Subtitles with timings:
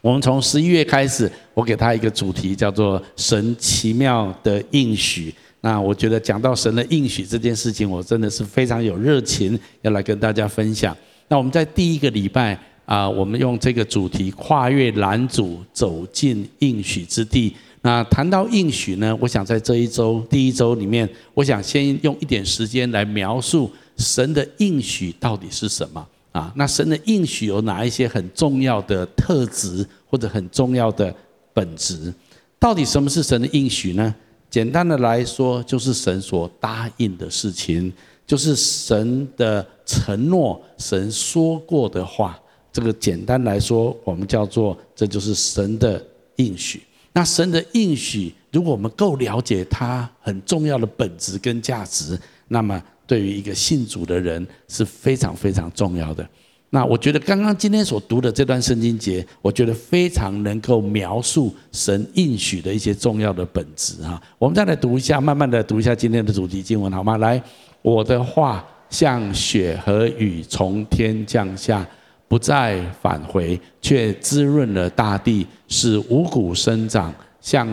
[0.00, 5.34] 我们从十一月开始，我给他一个主题，叫做“神奇妙的应许”。
[5.60, 10.96] 那我觉得讲到神的应许这件事情，我真的是非常有热情要来跟大家分享。
[11.28, 17.54] 那我们在第一个礼拜啊，我们用这个主题跨越拦阻，走进应许之地。
[17.82, 26.06] 那谈到应许呢，我想在这一周第一周里面，我想先用一点时间来描述神的应许到底是什么。
[26.32, 31.12] 啊，那神的应许有哪一些很重要的特质或者很重要的
[31.52, 32.14] 本质？
[32.58, 34.14] 到底什么是神的应许呢？
[34.48, 37.92] 简单的来说，就是神所答应的事情，
[38.26, 42.38] 就是神的承诺，神说过的话。
[42.72, 46.00] 这个简单来说，我们叫做这就是神的
[46.36, 46.80] 应许。
[47.12, 52.80] 那神的应许，如果我们够了解它很重要的本质跟价值，那么。
[53.10, 56.24] 对于一个信主的人是非常非常重要的。
[56.68, 64.22] 那我觉得刚刚今天所读的这段圣经节，我觉得非常能够描述神应许的一些重要的本质哈。
[64.38, 67.18] 我们再来读一下，慢慢的读一下今天的主题经文好吗？
[67.18, 67.42] 来，
[67.82, 71.84] 我的话像雪和雨从天降下，
[72.28, 77.66] 不再返回，却滋润了大地，使五谷生长，像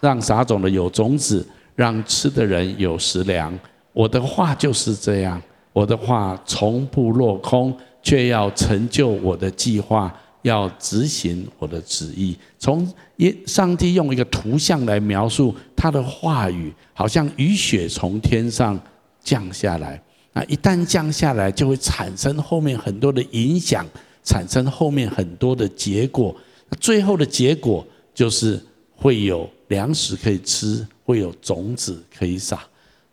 [0.00, 1.46] 让撒种的有种子，
[1.76, 3.52] 让吃的人有食粮。
[3.98, 12.36] 我的话就是这样，我的话从不落空，却要成就我的计划，要执行我的旨意。
[12.60, 18.80] 从耶上帝用一个图像来描述他的话语，好像雨雪从天上
[19.20, 20.00] 降下来。
[20.32, 23.84] 那一旦降下来，就会产生后面很多的影响，
[24.22, 26.32] 产生后面很多的结果。
[26.78, 32.62] 最后的结果就是会有粮食可以吃，会有种子可以撒。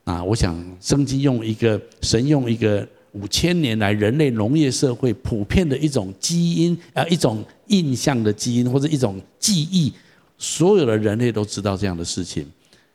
[0.06, 9.92] 啊，我想圣经用一个神用一个五千年来人类农业社会普遍的一种基因啊，一种印象的基因或者一种记忆，
[10.38, 12.45] 所有的人类都知道这样的事情，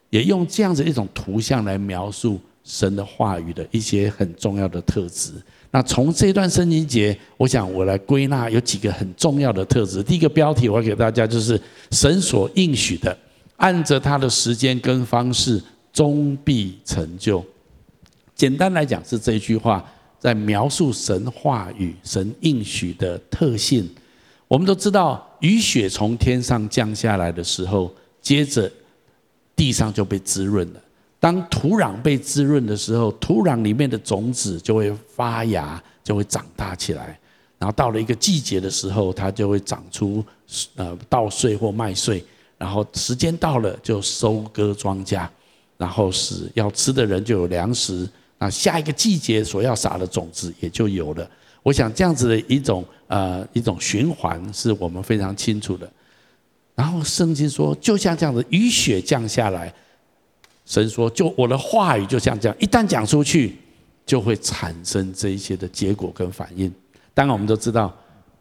[0.08, 5.32] 也用这样子一种图像来描述神的话语的一些很重要的特质。
[5.72, 10.00] 那从这段圣经节，我想我来归纳有几个很重要的特质。
[10.00, 11.60] 第一个标题我要给大家就是
[11.91, 13.19] 神所应许的，
[13.56, 15.60] 按着他的时间跟方式。
[15.92, 17.44] 终必成就。
[18.34, 19.84] 简单来讲，是这一句话
[20.18, 23.88] 在描述神话语、神应许的特性。
[24.48, 28.70] 我们都知道，雨雪从天上降下来的时候，接着
[29.54, 30.80] 地上就被滋润了。
[31.20, 37.18] 当土壤被滋润的时候，土壤里面的种子就会发芽，就会长大起来。
[37.58, 40.24] 然后到了一个季节的时候，它就会长出
[40.76, 42.24] 呃稻穗或麦穗。
[42.56, 45.28] 然后时间到了，就收割庄稼。
[45.80, 51.26] 然后是要吃的人就有粮食，那下一个季节所要撒的种子也就有了。
[51.62, 55.90] 我想这样子的一种呃一种循环是我们非常清楚的。
[56.74, 59.72] 然后圣经说，就像这样子雨雪降下来，
[60.66, 63.56] 神说，就我的话语就像这样，一旦讲出去，
[64.04, 66.70] 就会产生这一些的结果跟反应。
[67.14, 67.90] 当然我们都知道，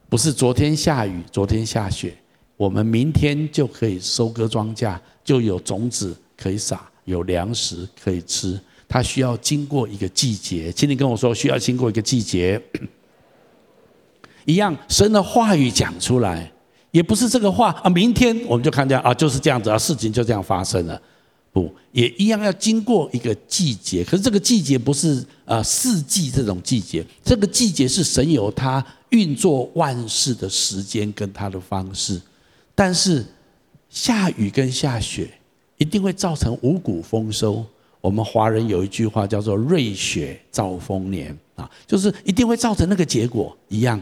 [0.09, 2.13] 不是昨天下雨，昨天下雪，
[2.57, 6.85] 我们明天就可以收割庄稼，就有种子可以撒。
[7.09, 10.72] 有粮食可以吃，它需要经过一个季节。
[10.72, 12.62] 请你跟我说，需要经过一个季节。
[14.46, 16.52] 一样，神的话语讲出来，
[16.92, 21.02] 也不是这个话啊，明天我们就看见啊，就是这样子啊，事情就这样发生了。
[21.52, 24.03] 不，也一样要经过一个季节。
[24.03, 32.22] 可是这个季节不是呃四季这种季节，这个季节是神有他运作万事的时间跟他的方式。
[32.76, 33.26] 但是
[33.90, 35.30] 下雨跟下雪。
[35.79, 37.66] 一定会造成五谷丰收。
[38.01, 44.01] 我们华人有一句话叫做“瑞雪兆丰年”啊，就是一定会造成那个结果一样。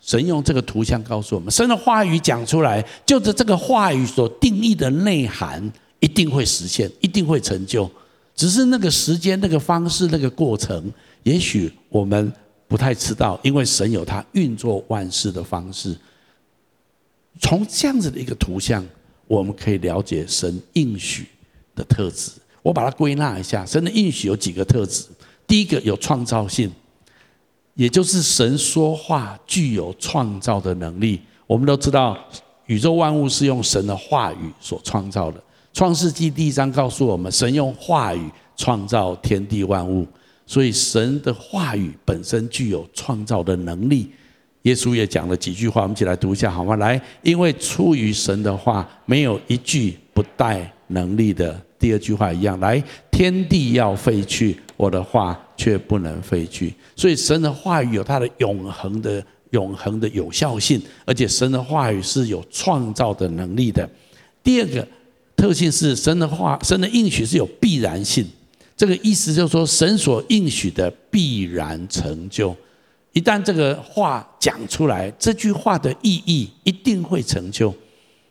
[0.00, 7.88] 神用这个图像告诉我们，神的话语讲出来，就是这个话语所定义的内涵一定会实现，一定会成就。
[8.34, 10.90] 只是那个时间、那个方式、那个过程，
[11.24, 12.32] 也许我们
[12.66, 15.96] 不太知道，因为神有他运作万事的方式。
[17.40, 18.84] 从这样子的一个图像。
[19.30, 21.24] 我们可以了解神应许
[21.76, 22.32] 的特质。
[22.62, 25.04] 我把它归纳一下，神的应许有几个特质。
[25.46, 26.68] 第一个有创造性，
[27.74, 31.20] 也就是神说话具有创造的能力。
[31.46, 32.18] 我们都知道，
[32.66, 35.40] 宇宙万物是用神的话语所创造的。
[35.72, 40.04] 创世纪第一章告诉我们，神用话语创造天地万物，
[40.44, 44.10] 所以神的话语本身具有创造的能力。
[44.62, 46.76] 耶稣也讲了几句话，我们一起来读一下好吗？
[46.76, 51.58] 来，因为出于神的话，没有一句不带能力的。
[51.78, 56.74] 第二句话一样，来，天地要废去，我的话却不能废去。
[56.94, 63.88] 所以神的话语有它的永恒的永恒的有效性，而且神的话语是有创造的能力的。
[64.44, 64.86] 第二个
[65.34, 68.26] 特性是神的话，神的应许是有必然性。
[68.76, 72.54] 这个意思就是说，神所应许的必然成就。
[73.12, 77.74] 一旦这个话讲出来，这句话的意义一定会成就，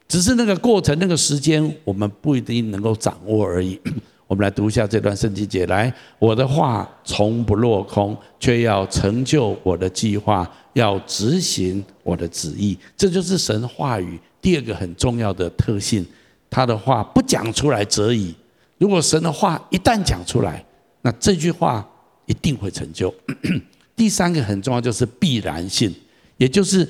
[0.07, 3.79] 只是那个过程、那个时间，我们不一定能够掌握而已。
[4.25, 12.77] 我们来读一下这段圣经节，来，我的话从不落空，却要成就我的计划，要执行我的旨意。
[12.95, 16.05] 这就是神话语第二个很重要的特性，
[16.49, 18.33] 他的话不讲出来则已。
[18.77, 20.63] 如果神的话一旦讲出来，
[21.01, 21.85] 那这句话
[22.27, 23.13] 一定会成就。
[23.99, 25.93] 第三个很重要，就是必然性，
[26.37, 26.87] 也就是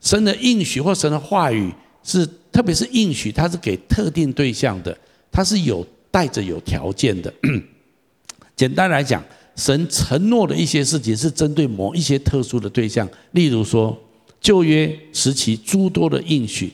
[0.00, 1.72] 神的应许或神的话语
[2.02, 4.98] 是，特别是应许，它是给特定对象的，
[5.30, 7.32] 它是有带着有条件的。
[8.56, 9.22] 简单来讲，
[9.54, 13.96] 神承诺的一些事情是针对某一些特殊的对象，例如说
[14.40, 16.72] 旧约时期诸多的应许，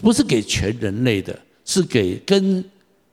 [0.00, 2.64] 不是给全人类的，是给跟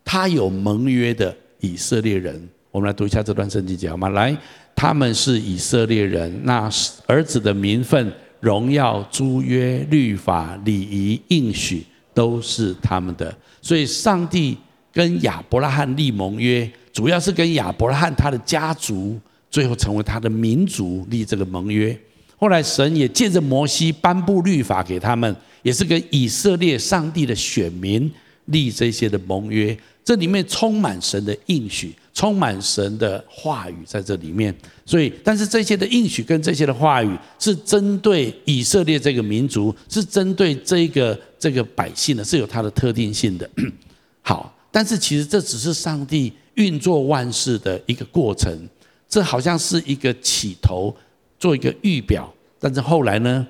[0.05, 2.47] 他有盟约的以色列人。
[2.71, 4.07] 我们来读一下这段圣经节好吗？
[4.07, 4.37] 来。
[4.79, 6.71] 他们是以色列人，那
[7.05, 8.09] 儿子的名分、
[8.39, 11.83] 荣耀、诸约、律法、礼仪、应许，
[12.13, 13.37] 都是他们的。
[13.61, 14.57] 所以，上帝
[14.93, 19.19] 跟亚伯拉罕立盟约，主要是跟亚伯拉罕他的家族，
[19.51, 21.93] 最后成为他的民族立这个盟约。
[22.37, 28.09] 后来，神也借着摩西颁布律法给他们，也是跟以色列上帝的选民
[28.45, 29.77] 立这些的盟约。
[30.05, 31.93] 这里面充满神的应许。
[32.19, 34.53] 充满神的话语在这里面，
[34.85, 43.49] 所以，但是这些的应许跟这些的话语是针对以色列这个民族，是针对这个这个百姓的，是有它的特定性的。
[44.21, 48.67] 好，但是其实这只是上帝运作万事的一个过程，
[49.07, 50.93] 这好像是一个起头，
[51.39, 52.29] 做一个预表。
[52.59, 53.47] 但是后来呢，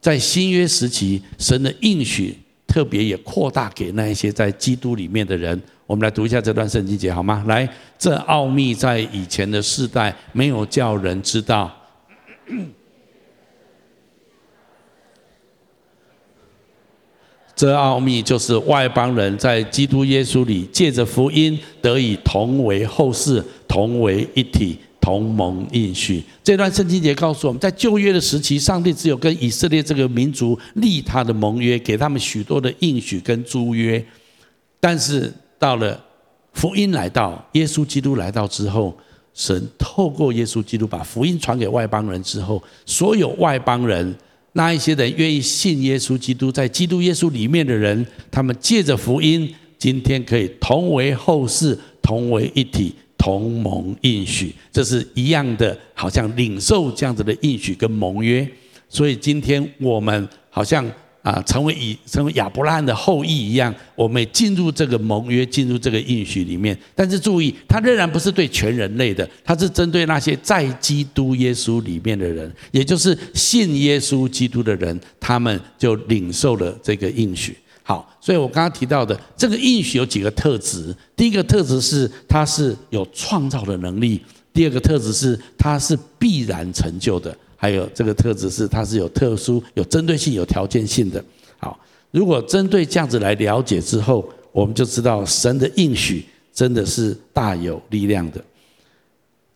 [0.00, 2.36] 在新约时期，神的应许
[2.66, 5.62] 特别也扩大给那一些在基督里面的人。
[5.88, 7.42] 我们来读一下这段圣经节好吗？
[7.46, 7.66] 来，
[7.98, 11.74] 这奥秘在以前的世代没有叫人知道。
[17.56, 26.22] 这奥秘就是外邦人在基督耶稣里借着福音得以同为后世，同为一体，同盟应许。
[26.44, 34.04] 这段圣经节告诉我们在旧约的时期，上帝只有跟以色列这个民族立他的盟约，给他们许多的应许跟租约，
[34.78, 35.32] 但是。
[35.58, 36.00] 到了
[36.52, 38.96] 福音来到，耶稣基督来到之后，
[39.34, 44.16] 神透过耶稣基督把福音传给外邦人之后，所有外邦人
[44.52, 58.48] 那一些人愿意信耶稣基督，在基督耶稣里面的人，他们借着福音，今天可以同为后世，同为一体，同盟应许，这是一样的，好像领受这样子的应许跟盟约。
[58.88, 60.90] 所以今天我们好像。
[61.28, 66.76] 啊，成为以成为亚伯拉罕的后裔一样，我们也进入这个盟约，进入这个应许里面。
[66.94, 77.54] 但是注意，他仍然不是对全人类的，他是针对那些在基督耶稣里面的人，也就是信耶稣基督的人，他们就领受了这个应许。
[77.82, 84.18] 好，所以我刚刚提到的这个应许有几个特质：第一个特质是它是有创造的能力；
[84.54, 87.36] 第二个特质是它是必然成就的。
[87.60, 91.22] 还有这个特质是，它是有特殊、有针对性、有条件性的。
[91.58, 91.76] 好，
[92.12, 98.40] 如果针对这样子来了解之后，我们就知道神的应许真的是大有力量的。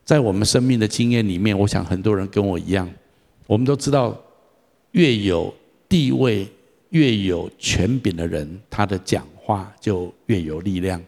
[0.04, 2.90] 在我们生命的经验里面，我想很多人跟我一样，
[3.46, 4.20] 我们都知道，
[4.90, 5.54] 越有
[5.88, 6.48] 地位、
[6.88, 11.00] 越有权柄的人，他的讲话就越有力量。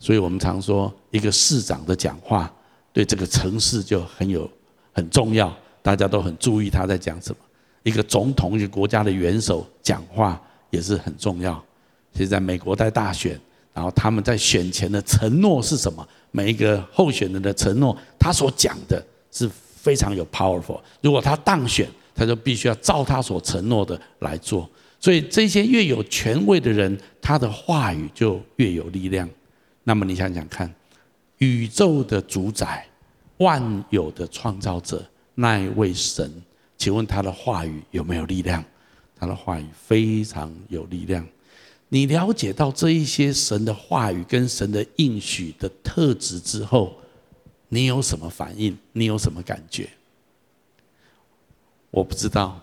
[0.00, 2.52] 所以我们常说，一个市长的讲话
[2.92, 4.50] 对这个城市就很有
[4.92, 5.56] 很重要。
[5.86, 7.38] 大家都很注意他在讲什么。
[7.84, 11.64] 一个总统，一个国家的元首讲话也是很重要。
[12.12, 13.40] 其实在美国在大选，
[13.72, 16.04] 然后他们在选前的承诺是什么？
[16.32, 19.00] 每一个候选人的承诺，他所讲的
[19.30, 20.80] 是非常有 powerful。
[21.00, 24.68] 如果他当选，他就必须要照他所承诺的来做。
[24.98, 29.30] 所以这些越有权位的人，他的话语就越有力量。
[29.84, 30.68] 那么你想想看，
[31.38, 32.84] 宇宙的主宰，
[33.36, 35.00] 万有的创造者。
[35.36, 36.42] 那一位神，
[36.76, 38.64] 请问他的话语有没有力量？
[39.14, 41.24] 他的话语非常有力量。
[41.88, 46.96] 你了解到这一些神的话语跟神的应许的特质之后，
[47.68, 48.76] 你有什么反应？
[48.92, 49.88] 你有什么感觉？
[51.90, 52.60] 我不知道，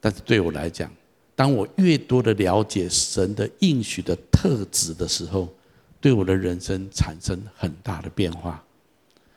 [0.00, 0.90] 但是对我来讲，
[1.34, 5.52] 当我越多的了解神的应许的特质的时候，
[6.00, 8.64] 对我的人生产生很大的变化。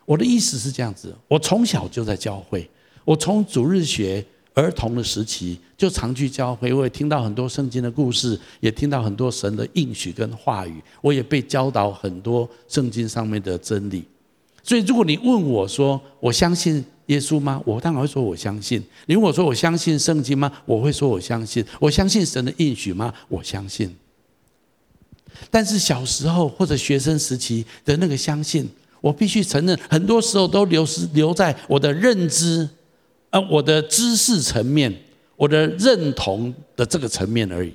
[0.10, 2.68] 我的意思是这样子，我从小就在教会，
[3.06, 4.26] 我从主日学
[4.56, 14.04] 儿童的时期就常去教会，我也听到很多圣经的故事，也听到很多神的应许跟话语，我也被教导很多圣经上面的真理。
[14.64, 17.62] 所以，如果你问我说我相信耶稣吗？
[17.64, 18.84] 我当然会说我相信。
[19.06, 20.52] 你问我说我相信圣经吗？
[20.66, 21.64] 我会说我相信。
[21.80, 23.14] 我相信神的应许吗？
[23.28, 23.96] 我相信。
[25.52, 28.68] 但是小时候或者学生时期的那个相信，
[29.02, 32.70] 我必须承认，很多时候都流失留在我的认知。
[33.32, 34.92] 而我的知识层面，
[35.36, 37.72] 我的认同的这个层面而已。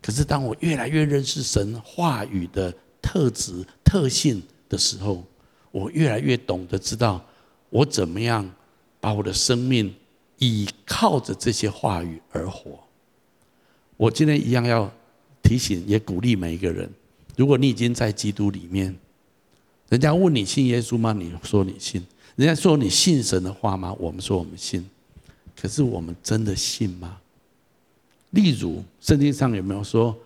[0.00, 5.24] 可是，当我越来越认识神话语的特质、特性的时候，
[5.72, 7.20] 我越来越懂得知道
[7.70, 8.48] 我怎么样
[9.00, 9.92] 把我的生命
[10.38, 12.78] 依靠着这些话语而活。
[13.96, 14.88] 我今天一样要
[15.42, 16.88] 提醒，也鼓励每一个人：
[17.36, 18.96] 如果你已经在基督里面，
[19.90, 21.12] 人家问你信耶稣吗？
[21.12, 22.02] 你说你信。
[22.36, 23.94] 人家说你信神的话吗？
[23.98, 24.88] 我们说我们信，
[25.60, 27.18] 可是我们真的信吗？
[28.30, 30.16] 例如圣经上有没有说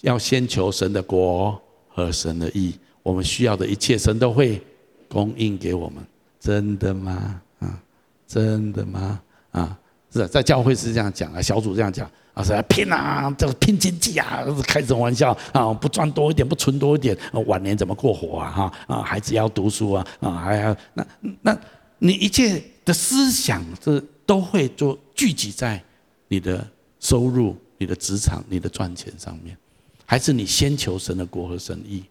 [0.00, 2.74] 要先求神的国和神的义？
[3.02, 4.60] 我们需要的一切，神都会
[5.08, 6.02] 供应给我们，
[6.40, 7.42] 真的吗？
[7.58, 7.82] 啊，
[8.26, 9.20] 真的吗？
[9.50, 9.78] 啊，
[10.10, 12.10] 是啊，在教会是这样讲啊，小组这样讲。
[12.34, 15.72] 啊，是拼啊，这拼经济啊，开什么玩笑啊？
[15.72, 18.50] 不赚多一点，不存多一点，晚年怎么过活啊？
[18.50, 21.06] 哈啊，孩子要读书啊，啊，还要那
[21.42, 21.58] 那，
[21.98, 25.80] 你一切的思想，这都会做聚集在
[26.26, 26.66] 你的
[26.98, 29.56] 收入、你的职场、你的赚钱上面，
[30.04, 32.02] 还是你先求神的国和神意？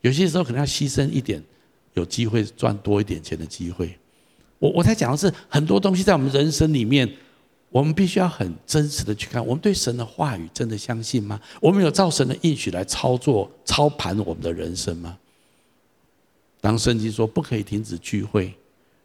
[0.00, 1.42] 有些时候可能要牺牲一点，
[1.92, 3.94] 有机会赚多一点钱的机会。
[4.58, 7.06] 我我才讲的是很多东西在我们人生里面。
[7.76, 11.38] 我们必须要很真实的去看，我们对神的话语真的相信吗？
[11.60, 15.18] 我们有照神的应许来操作、操盘我们的人生吗？
[16.58, 18.54] 当圣经说不可以停止聚会，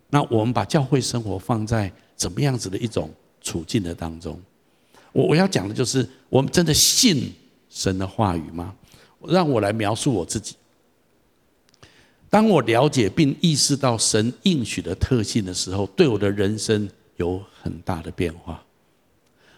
[0.09, 4.39] 那我们把教会生活放在怎么样子的一种处境的当中？
[5.11, 7.29] 我我要讲的就是，我们真的信
[7.69, 8.73] 神的话语吗？
[9.27, 10.55] 让我来描述我自己。
[12.29, 16.89] 当我了解并意识到神应许的特性的时候，对我的人生。
[17.21, 18.63] 有很大的变化，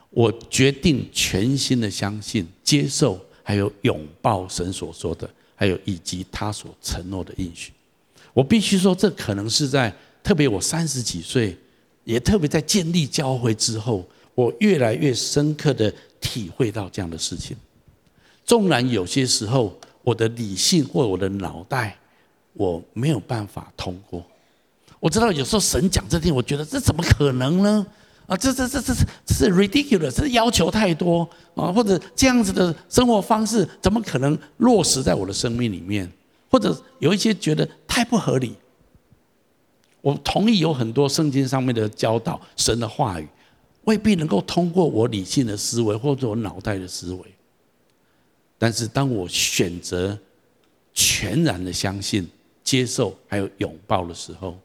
[0.10, 7.72] 我决定全心的相信、接受，还有拥抱神所说的，还有以及他所承诺的应许。
[8.34, 11.58] 我必须说，这可能是在特别我三十几岁，
[12.04, 14.06] 也特别在建立教会之后，
[14.36, 17.56] 我越来越深刻的体会到这样的事情。
[18.44, 21.98] 纵然有些时候，我的理性或我的脑袋，
[22.54, 24.22] 我没有办法通过。
[25.04, 27.86] 我知道有时候神讲这些，我觉得这怎么可能呢？
[28.26, 28.94] 啊，这这这这
[29.26, 36.10] 这是 ridiculous，这是要求太多啊，或者这样子的生活方式怎么可能落实在我的生命里面？
[36.50, 38.56] 或者有一些觉得太不合理。
[40.00, 43.28] 我同意有很多圣经上面的教导，神的话语
[43.84, 47.20] 未必能够通过我理性的思维或者我脑袋的思维。
[48.58, 50.18] 但是当我选择
[50.94, 52.26] 全然的相信、
[52.64, 54.58] 接受还有拥抱的时候，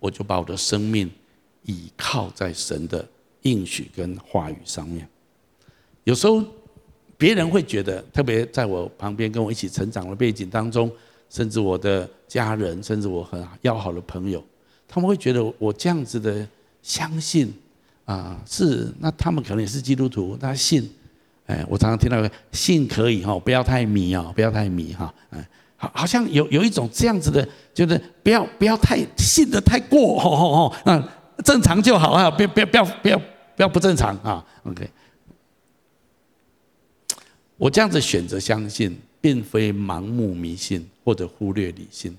[0.00, 1.10] 我就把我的生命
[1.64, 3.06] 倚靠在神的
[3.42, 5.08] 应许跟话语上面。
[6.04, 6.42] 有时候
[7.16, 10.90] 别人会觉得，特别在我旁边跟我一起成长的背景当中，
[11.28, 14.42] 甚至我的家人，甚至我很要好的朋友，
[14.86, 16.46] 他们会觉得我这样子的
[16.82, 17.52] 相信
[18.04, 20.88] 啊，是那他们可能也是基督徒，他信，
[21.46, 22.16] 哎，我常常听到
[22.52, 25.48] 信可以哈，不要太迷啊，不要太迷哈，哎。
[25.80, 31.08] 好，好像有有一种这样子的，就是不要不要太信得太过， 吼吼吼，那
[31.44, 34.44] 正常就好啊，不要不要不要不要不要不正常啊。
[34.64, 34.90] OK，
[37.56, 42.16] 我这样子选择相信，并非盲目迷信或者忽略理性。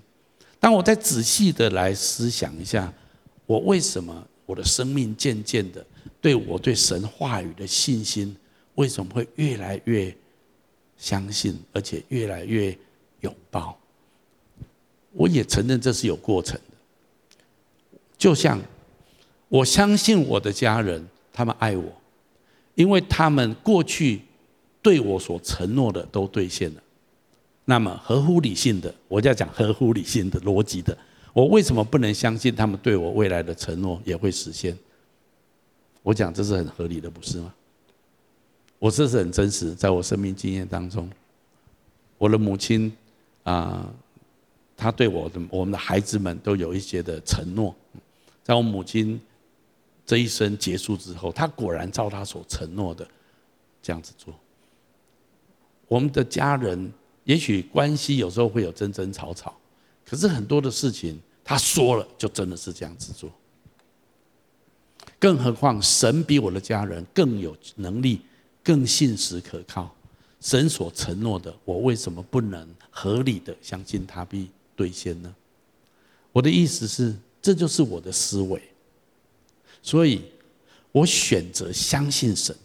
[0.57, 2.93] 当我再仔细的来思想一下，
[3.45, 5.85] 我为什么我的生命渐渐的
[6.21, 8.33] 对我对神话语的信心，
[8.75, 10.15] 为什么会越来越
[10.97, 12.77] 相信，而且越来越
[13.21, 13.77] 拥抱，
[15.11, 16.77] 我也承认这是有过程的。
[18.17, 18.59] 就像
[19.47, 21.91] 我相信我的家人，他们爱我，
[22.75, 24.21] 因为他们过去
[24.81, 26.81] 对我所承诺的都兑现了。
[27.65, 30.97] 那么合乎理性的，我就要讲合乎理性的逻辑的，
[31.33, 34.77] 我为什么不能相信他们对我未来的承诺也会实现？
[36.03, 37.53] 我讲这是很合理的，不是吗？
[38.79, 41.09] 我这是很真实，在我生命经验当中，
[42.17, 42.91] 我的母亲。
[43.49, 43.91] 啊，
[44.77, 47.75] 他对我的我们的孩子们都有一些的承诺，
[48.43, 49.19] 在我母亲
[50.05, 53.07] 这一生结束之后，他果然照他所承诺的
[53.81, 54.31] 这样子做。
[55.87, 59.57] 我们的家人也许关系有时候会有争争吵吵，
[60.05, 63.31] 可是很多的事情他说了就真的是这样子做。
[65.17, 68.21] 更何况神比我的家人更有能力，
[68.63, 69.91] 更信实可靠。
[70.39, 75.34] 神所承诺的，我为什么不能合理的相信他必兑现呢？
[76.31, 78.62] 我的意思是，这就是我的思维。
[79.81, 80.22] 所以，
[80.91, 82.55] 我选择相信神，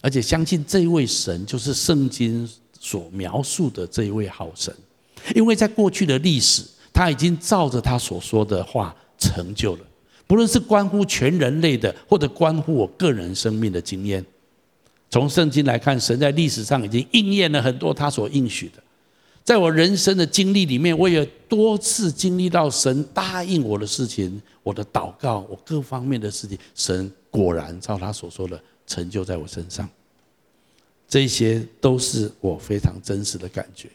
[0.00, 4.74] 而且相信这位神就是圣经所描述的这一位好神，
[5.34, 9.84] 因为在过去的历史，他已经照着他所说的话成就了。
[10.26, 14.24] 不论是关乎全人类的，或者关乎我个人生命的经验，
[15.10, 18.82] 从圣经来看，神在历史上已经应验了很多他所应许的。
[19.44, 29.86] 在我人生的经历里面，我也多次经历到神答应我的事情，我的祷告，我各方面的事情，神果然照他所说的成就在我身上。
[31.06, 33.90] 这些都是我非常真实的感觉。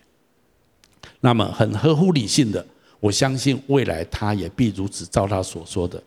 [1.20, 2.64] 那么，很合乎理性的，
[3.00, 6.02] 我相信未来他也必如此照他所说的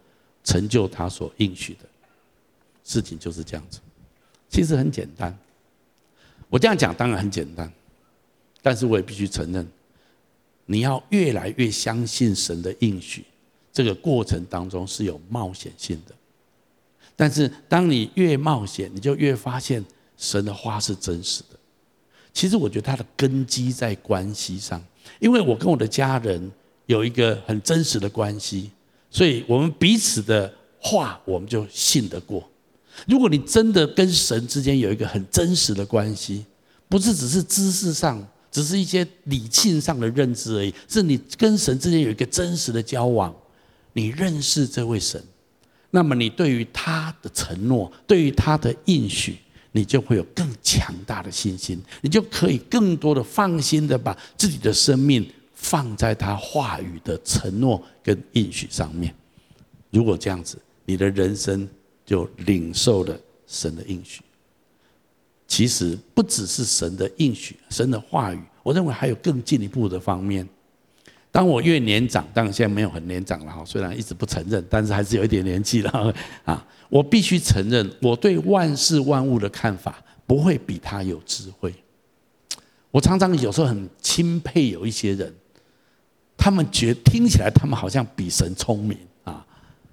[0.45, 1.81] 成就他所应许的
[2.85, 3.81] 事情，就是这样子。
[4.49, 5.37] 其实很简单，
[6.49, 7.71] 我这样讲当然很简单。
[8.63, 9.67] 但是我也必须承认，
[10.67, 13.25] 你要越来越相信神的应许，
[13.73, 16.15] 这个过程当中是有冒险性的。
[17.17, 19.85] 但是当你越冒险，你就越发现
[20.17, 21.59] 神的话是真实的。
[22.33, 24.83] 其实我觉得它的根基在关系上，
[25.19, 26.51] 因为我跟我的家人
[26.87, 28.71] 有一个很真实的关系，
[29.11, 32.49] 所以我们彼此的话我们就信得过。
[33.07, 36.47] 如果你真的跟神之间有一个很真实的关系，
[36.89, 38.25] 不是只是知识上。
[38.53, 43.35] 只是一些理性上的认知而已，是你跟神之间有一个真实的交往，
[43.95, 45.21] 你认识这位神，
[45.91, 49.39] 那么你对于他的承诺，对于他的应许，
[49.73, 59.15] 你就会有更强大的信心，你就可以更多的放心的把自己的生命放在他话语的承诺跟应许上面。
[59.91, 61.67] 如果这样子，你的人生
[62.05, 64.21] 就领受了神的应许。
[65.53, 70.49] 其实不只是神的应许，神的话语，我认为还有更进一步的方面。
[71.31, 76.15] 当我越年长，当然现在没有很年长了哈，虽然一直不承认，但是还是有一点年纪了
[76.47, 76.67] 啊。
[76.89, 81.75] 我必须承认，我对万事万物的看法不会比他有智慧。
[82.91, 85.31] 我常常有时候很钦佩有一些人，
[86.35, 89.45] 他们觉听起来他们好像比神聪明啊。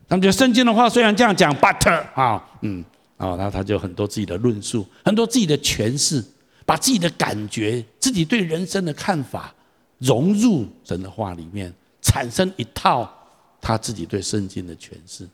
[0.07, 2.81] 他们觉得圣经的话虽然这样讲，but 啊，嗯。
[3.19, 6.23] 哦，那他就很多自己的论述，很多自己的诠释，
[6.65, 9.53] 把自己的感觉、自己对人生的看法
[9.97, 13.13] 融入神的话里面，产生一套
[13.59, 15.27] 他自己对圣经的诠释。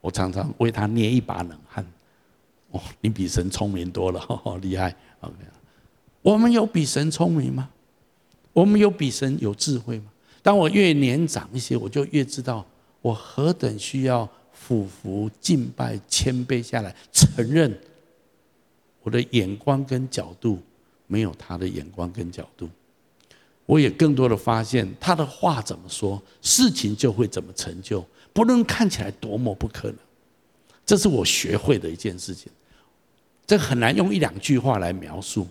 [0.00, 1.86] 我常常为他捏一把冷汗。
[2.70, 4.94] 哦，你比神聪明多了，好 厉害。
[5.20, 5.34] OK，
[6.22, 7.68] 我们有比神聪明吗？
[8.54, 10.06] 我们有比神有智慧吗？
[10.42, 12.64] 当我越年长一些，我就越知道
[13.02, 14.26] 我何等需要。
[14.60, 17.72] 俯伏敬拜，谦卑下来，承认
[19.02, 20.58] 我的眼光跟角度
[21.06, 22.68] 没有他的眼光跟角度。
[23.64, 29.96] 我也更多的发现，他的话怎么说，事情就会怎么成就，不论看起来多么不可能。
[30.84, 32.50] 这是我学会的一件事情，
[33.46, 35.46] 这很难用一两句话来描述。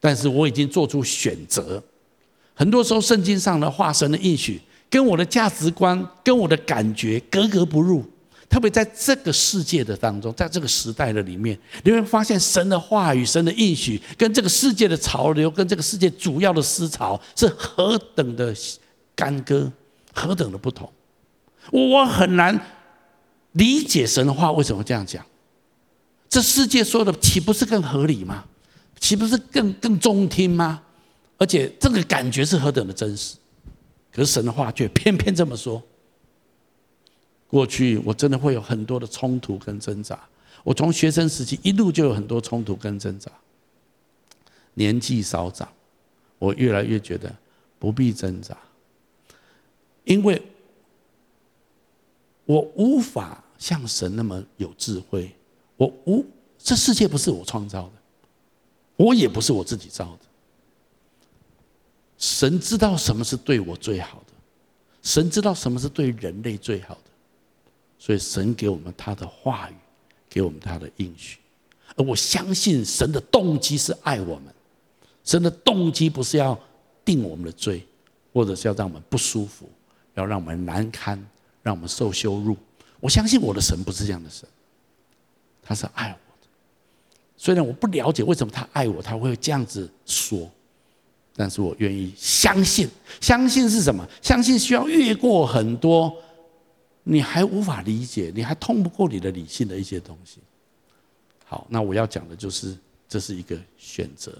[0.00, 1.82] 但是我已经做出选择。
[2.54, 4.60] 很多时候，圣经上的话，神的应许。
[4.90, 8.04] 跟我的价值观、跟我的感觉格格不入，
[8.48, 18.54] 特别在这个世界的当中，在这个时代的里面，你会发现神的话语、神的应许，跟这个世界的潮流、跟这个世界主要的思潮是何等的
[19.14, 19.70] 干戈，
[20.14, 20.90] 何等的不同。
[21.70, 22.58] 我很难
[23.52, 25.24] 理解神的话为什么这样讲。
[26.30, 28.44] 这世界说的岂不是更合理吗？
[28.98, 30.82] 岂不是更更中听吗？
[31.36, 33.36] 而且这个感觉是何等的真实。
[34.18, 35.80] 可是神的话却偏偏这么说。
[37.46, 40.18] 过去我真的会有很多的冲突跟挣扎。
[40.64, 43.30] 我从学生时期一路就有很多冲突跟挣扎。
[44.74, 45.68] 年纪稍长，
[46.40, 47.32] 我越来越觉得
[47.78, 48.58] 不必挣扎，
[50.02, 50.42] 因为
[52.44, 55.30] 我无法像神那么有智慧。
[55.76, 56.26] 我无，
[56.58, 57.92] 这世界不是我创造的，
[58.96, 60.27] 我也不是我自己造的。
[62.18, 64.32] 神知道什么是对我最好的，
[65.02, 67.10] 神知道什么是对人类最好的，
[67.96, 69.74] 所以神给我们他的话语，
[70.28, 71.38] 给我们他的应许，
[71.94, 74.52] 而我相信神的动机是爱我们，
[75.22, 76.58] 神的动机不是要
[77.04, 77.86] 定我们的罪，
[78.32, 79.70] 或者是要让我们不舒服，
[80.14, 81.24] 要让我们难堪，
[81.62, 82.56] 让我们受羞辱。
[82.98, 84.48] 我相信我的神不是这样的神，
[85.62, 86.48] 他是爱我的。
[87.36, 90.50] 虽然我不了解为什么他爱我，他会这样子说。
[91.38, 92.88] 但是我愿意相信，
[93.20, 94.04] 相信是什么？
[94.20, 96.12] 相信需要越过很多
[97.04, 100.40] 你还无法理解，你还通不过你的理性的一些东西。
[101.44, 102.76] 好，那我要讲的就是，
[103.08, 104.36] 这是一个选择。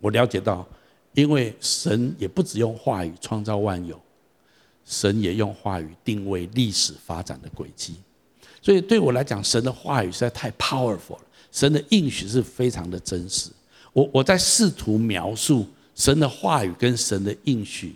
[0.00, 0.68] 我了解到，
[1.14, 3.98] 因为神也不只用话语创造万有，
[4.84, 7.96] 神也用话语定位历史发展的轨迹。
[8.60, 13.50] 所以对我来讲，神的话语实在太 powerful 了，神的应许是非常的真实。
[13.92, 17.94] 我我在试图描述神的话语跟神的应许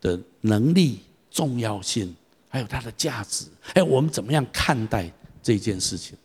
[0.00, 2.14] 的能力、重要性，
[2.48, 3.46] 还有它的价值。
[3.74, 5.10] 哎，我们怎么样看待
[5.42, 6.16] 这件事情？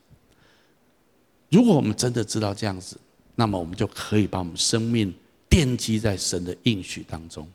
[1.50, 2.98] 如果我们真的知道这样子，
[3.36, 5.14] 那么我们就可以把我们生命
[5.50, 7.48] 奠基在神的应许当中。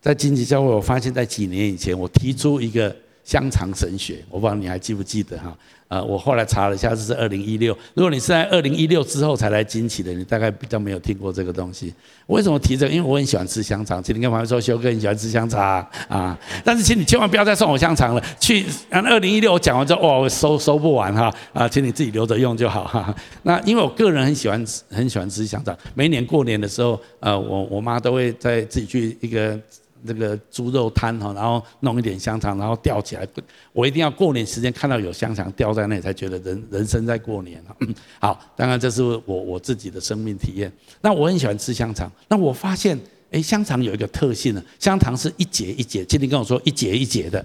[0.00, 2.94] 在经济教会，我发现在几年以前，我提出一个。
[3.26, 5.52] 香肠神学，我不知道你还记不记得哈？
[5.88, 7.76] 呃，我后来查了一下，这是二零一六。
[7.94, 11.92] 如果你是在二零一六之后才来惊奇的，你大概比较没有听过这个东西。
[12.28, 12.92] 为什么提这个？
[12.92, 14.00] 因为我很喜欢吃香肠。
[14.00, 16.38] 今天跟朋友说，修哥很喜欢吃香肠啊。
[16.64, 18.22] 但是请你千万不要再送我香肠了。
[18.38, 23.12] 去，二零一六我讲完之后，哇，我收收不完哈啊，请你自己留着用就好哈。
[23.42, 25.76] 那因为我个人很喜欢吃，很喜欢吃香肠。
[25.94, 29.58] 每年过年的时候，呃，我我妈都会在自己去一个。
[30.04, 33.26] 这个猪肉摊哈，然后弄一点香肠，然后吊起来。
[33.72, 37.62] 我一定要过年时间看到有香肠吊在那里，才觉得人人生在过年。
[38.20, 40.72] 好，当然这是我我自己的生命体验。
[41.00, 42.10] 那我很喜欢吃香肠。
[42.28, 42.98] 那我发现，
[43.30, 46.04] 哎，香肠有一个特性呢，香肠是一节一节。
[46.04, 47.44] 今天跟我说一节一节的。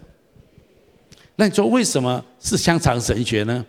[1.35, 3.65] 那你说为什么是香肠神学呢？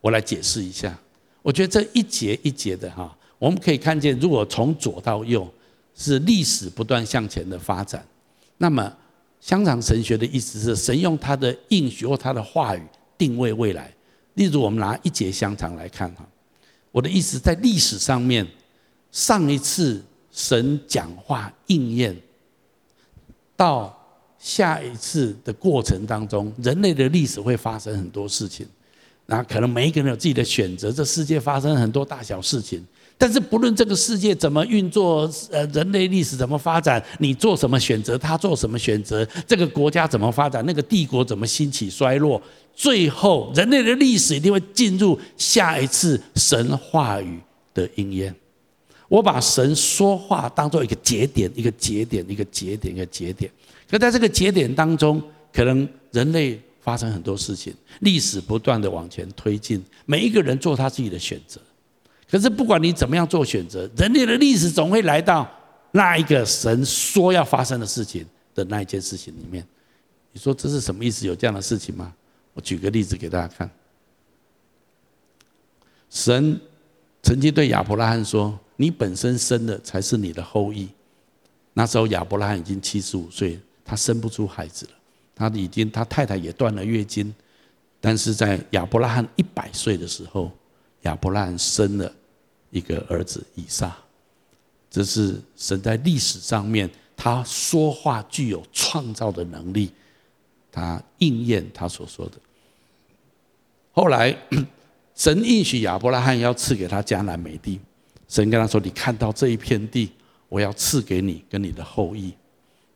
[0.00, 0.96] 我来解释一下。
[1.42, 5.46] 我觉得这一节一节的哈，我们可以看见，如果从左到右。
[5.96, 8.06] 是历史不断向前的发展，
[8.58, 8.94] 那么
[9.40, 12.82] 香肠神学的意思是神用他的应许或他的话语
[13.16, 13.90] 定位未来。
[14.34, 16.28] 例如，我们拿一节香肠来看哈，
[16.92, 18.46] 我的意思在历史上面，
[19.10, 22.14] 上一次神讲话应验，
[23.56, 23.98] 到
[24.38, 28.66] 下一次的过程当中，人类的历史会发生很多事情，
[29.24, 32.86] 那可能每一个人有自己的选择，这世界发生很多大小事情。
[33.18, 42.40] 但是不论这个世界怎么运作，呃，人类历史怎么发展，你做什么选择，他做什么选择，这个国家怎么发展，那个帝国怎么兴起衰落，
[42.74, 47.40] 最后人类的历史一定会进入下一次神话语
[47.72, 48.34] 的应验。
[49.08, 53.50] 我把神说话当做一个节点，一个节点，一个节点，一个节点。
[53.90, 61.58] 可在这个节点当中，可能人类发生很多事情，历史不断的往前推进，每一个人做他自己的选择。
[62.30, 65.48] 可是不管你怎么样做选择，人类的历史总会来到
[65.92, 69.66] 那一个神说要发生的事情的那一件事情里面。
[70.32, 71.26] 你说这是什么意思？
[71.26, 72.12] 有这样的事情吗？
[72.52, 73.70] 我举个例子给大家看。
[76.10, 76.60] 神
[77.22, 80.88] 曾经对亚伯拉罕说：“你本身生的才是你的后裔。”
[81.74, 84.92] 那时候亚伯拉罕已经七十五岁，他生不出孩子了，
[85.34, 87.34] 他已经他太太也断了月经。
[88.00, 90.50] 但是在亚伯拉罕一百岁的时候，
[91.06, 92.12] 亚伯拉罕生了
[92.70, 93.96] 一个儿子以撒，
[94.90, 99.92] 这是神在历史上面他说话具有创造的能力，
[100.70, 102.32] 他应验他所说的。
[103.92, 104.36] 后来
[105.14, 107.80] 神应许亚伯拉罕要赐给他迦南美地，
[108.28, 110.10] 神跟他说：“你看到这一片地，
[110.48, 112.34] 我要赐给你跟你的后裔。”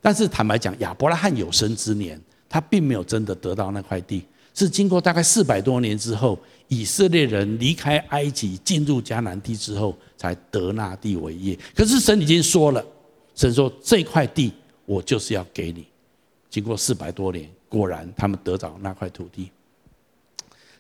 [0.03, 4.27] 但是坦白讲，亚伯拉罕有生之年，他并没有真的得到那块地。
[4.55, 11.59] 是经过大概四百多年之后，以色列人离开埃及进入迦南地之后，才得那地为业。
[11.75, 12.85] 可是神已经说了，
[13.35, 14.53] 神说这块地
[14.85, 15.87] 我就是要给你。
[16.51, 19.51] 经过四百多年，果然他们得着那块土地。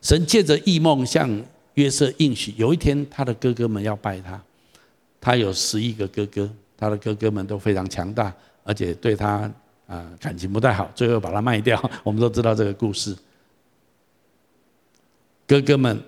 [0.03, 1.31] 神借着异梦向
[1.75, 4.41] 约瑟应许，有一天他的哥哥们要拜他。
[5.21, 9.51] 他有十一个哥哥，他的哥哥们都非常强大，而且对他
[9.87, 11.79] 啊感情不太好，最后把他卖掉。
[12.03, 13.15] 我们都知道这个故事。
[15.51, 16.01] 哥哥们，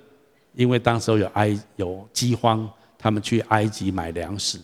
[0.55, 4.57] 因为当时候有埃有饥荒，他们去埃及买粮食，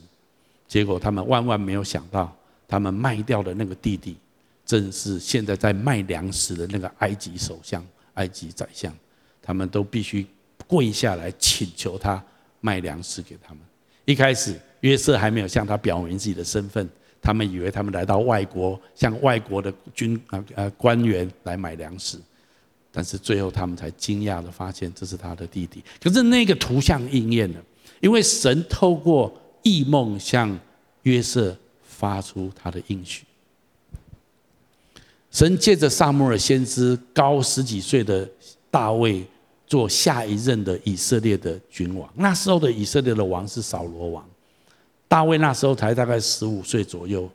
[0.69, 2.33] 结果他们万万没有想到，
[2.69, 4.17] 他们卖掉的那个弟弟，
[4.65, 8.95] 正是现在在卖粮食的那个埃及首相、埃及宰相，
[9.43, 10.25] 他们都必须
[10.69, 12.23] 跪下来请求他
[12.61, 13.61] 卖粮食给他们。
[14.05, 16.89] 一开始约瑟还没有向他表明自己的身份，
[17.21, 22.17] 他们以为他们来到外国，向外国的军啊呃官员来买粮食。
[22.91, 25.83] 但是最后，他们才惊讶地发现这是他的弟弟。
[26.03, 27.61] 可是那个图像应验了，
[28.01, 30.59] 因为神透过异梦向
[31.03, 33.25] 约瑟发出他的应许。
[35.31, 38.29] 神借着撒母耳先知高十几岁的
[38.71, 39.25] 大卫
[39.67, 42.11] 做下一任的以色列的君王。
[42.17, 44.27] 那时候的以色列的王是扫罗王，
[45.07, 47.31] 大卫那时候才大概十五岁左右，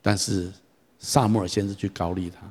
[0.00, 0.50] 但是
[0.98, 2.50] 撒母耳先知去高利他。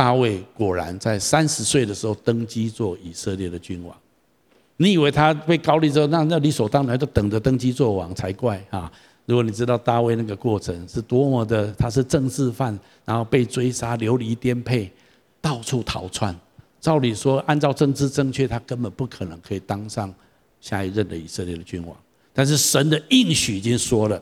[0.00, 3.94] 大卫果然在三十岁的时候登基做以色列的君王。
[4.78, 8.90] 你以为他被高立之后，那那理所当然就等着登基做王才怪啊！
[9.26, 14.90] 如果你知道大卫那个过程是多么的，他是政治犯，然后被追杀、流离颠沛，
[15.38, 16.34] 到处逃窜。
[16.80, 20.10] 照理说，按照政治正确，他根本不可能可以当上
[20.62, 21.94] 下一任的以色列的君王。
[22.32, 24.18] 但是神的应许已经说了，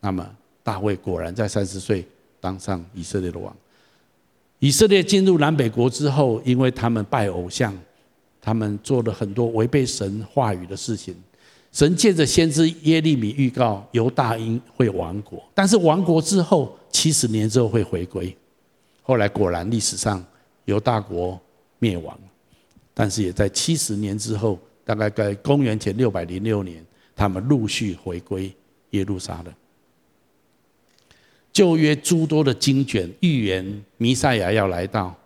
[0.00, 0.26] 那么
[0.62, 2.06] 大卫果然在三十岁
[2.40, 3.54] 当上以色列的王。
[4.64, 7.78] 以色列进入南北国之后，因为他们拜偶像，
[8.40, 11.14] 他们做了很多违背神话语的事情。
[11.70, 18.34] 神借着先知耶利米预告犹大因会亡国，但是亡国之后七十年之后会回归。
[19.02, 20.24] 后来果然历史上
[20.64, 21.38] 犹大国
[21.78, 22.18] 灭亡，
[22.94, 26.82] 但是也在七十年之后，大概在公元前六百零六年，
[27.14, 28.50] 他们陆续回归
[28.92, 29.52] 耶路撒冷。
[31.54, 35.16] 旧约诸多的经卷预言弥赛亚要来到，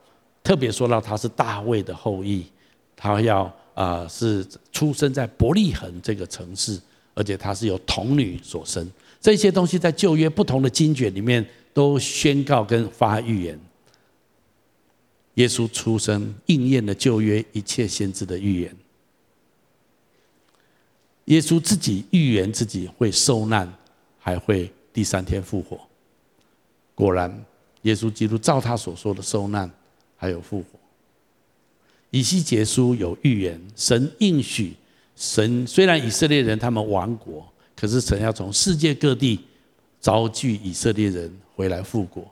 [0.45, 2.45] 特别说到他是大卫的后裔，
[2.95, 6.79] 他要啊是出生在伯利恒这个城市，
[7.15, 8.87] 而且他是由童女所生。
[9.21, 13.59] 这些东西在旧约不同的经卷里面都宣告跟发预言。
[15.35, 18.77] 耶稣出生应验了旧约一切先知的预言。
[21.25, 23.73] 耶稣自己预言自己会受难，
[24.19, 25.88] 还会第三天复活。
[26.99, 27.33] 果然，
[27.83, 29.71] 耶稣基督照他所说的受难，
[30.17, 30.67] 还有复活。
[32.11, 34.75] 以西结书有预言，神应许，
[35.15, 39.39] 神虽然以色列人他们亡国，可是神要从世界各地
[40.01, 42.29] 召聚以色列人回来复国。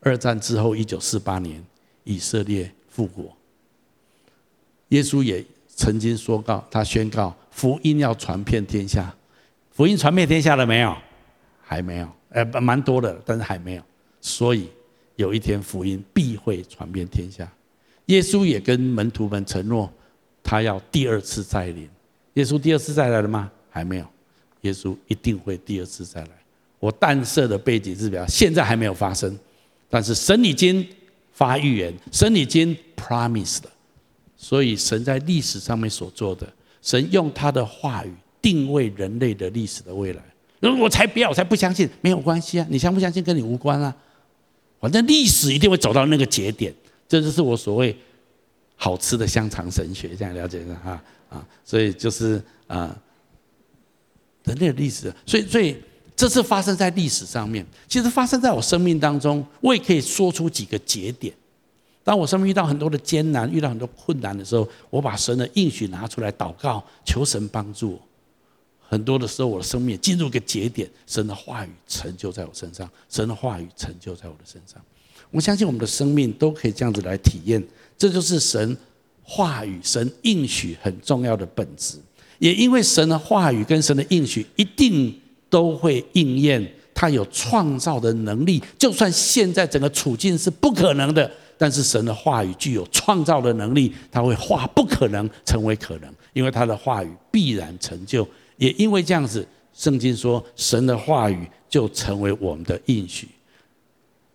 [0.00, 1.64] 二战之后，一九四八年，
[2.02, 3.34] 以色列复国。
[4.88, 9.14] 耶稣也曾经说告，他宣告福音要传遍天下。
[9.70, 10.94] 福音传遍天下了没有？
[11.62, 13.82] 还没有，呃，蛮多的，但是还没有。
[14.24, 14.70] 所以
[15.16, 17.46] 有一天福音必会传遍天下。
[18.06, 19.92] 耶稣也跟门徒们承诺，
[20.42, 21.86] 他要第二次再临。
[22.32, 23.52] 耶稣第二次再来了吗？
[23.68, 24.06] 还没有。
[24.62, 26.30] 耶稣一定会第二次再来。
[26.80, 29.38] 我淡设的背景是表现在还没有发生，
[29.90, 30.86] 但是神已经
[31.34, 33.70] 发预言，神已经 promise 了。
[34.38, 40.22] 所以神在历史上面所做的，神用他的话语定位人类的历史的未来。
[40.80, 43.94] 我才不要，我才不相信，没有关系啊，你相不相信跟你无关啊。
[44.84, 46.70] 反正历史一定会走到那个节点，
[47.08, 47.96] 这就是我所谓
[48.76, 52.94] 好吃的香肠神学，这样了解的哈啊，所以就是啊，
[54.44, 55.74] 人类的历史，所以所以
[56.14, 61.32] 这是发生在历史上面，其实发生在我生命当中，我也可以说出几个节点。
[62.02, 68.00] 当我生命遇到很多的艰难，遇到很多困难的时候，我把神的应许拿出来祷告，求神帮助我。
[68.94, 74.80] 很多的时候，我的生命进入一个节点，神的话语成就在我身上，神的话语成就在我的身上。
[75.32, 77.60] 我相信我们的生命都可以这样子来体验，
[77.98, 78.76] 这就是神
[79.24, 81.98] 话语、神应许很重要的本质。
[82.38, 88.62] 也因为神的话语跟神的应许一定都会应验，他有创造的能力。
[88.78, 91.28] 就算现在整个处境是不可能的，
[91.58, 98.24] 但是神的话语具有创造的能力，他会化不可能成为可能，因为他的话语必然成就。
[98.64, 103.28] 也因为这样子，圣经说神的话语就成为我们的应许。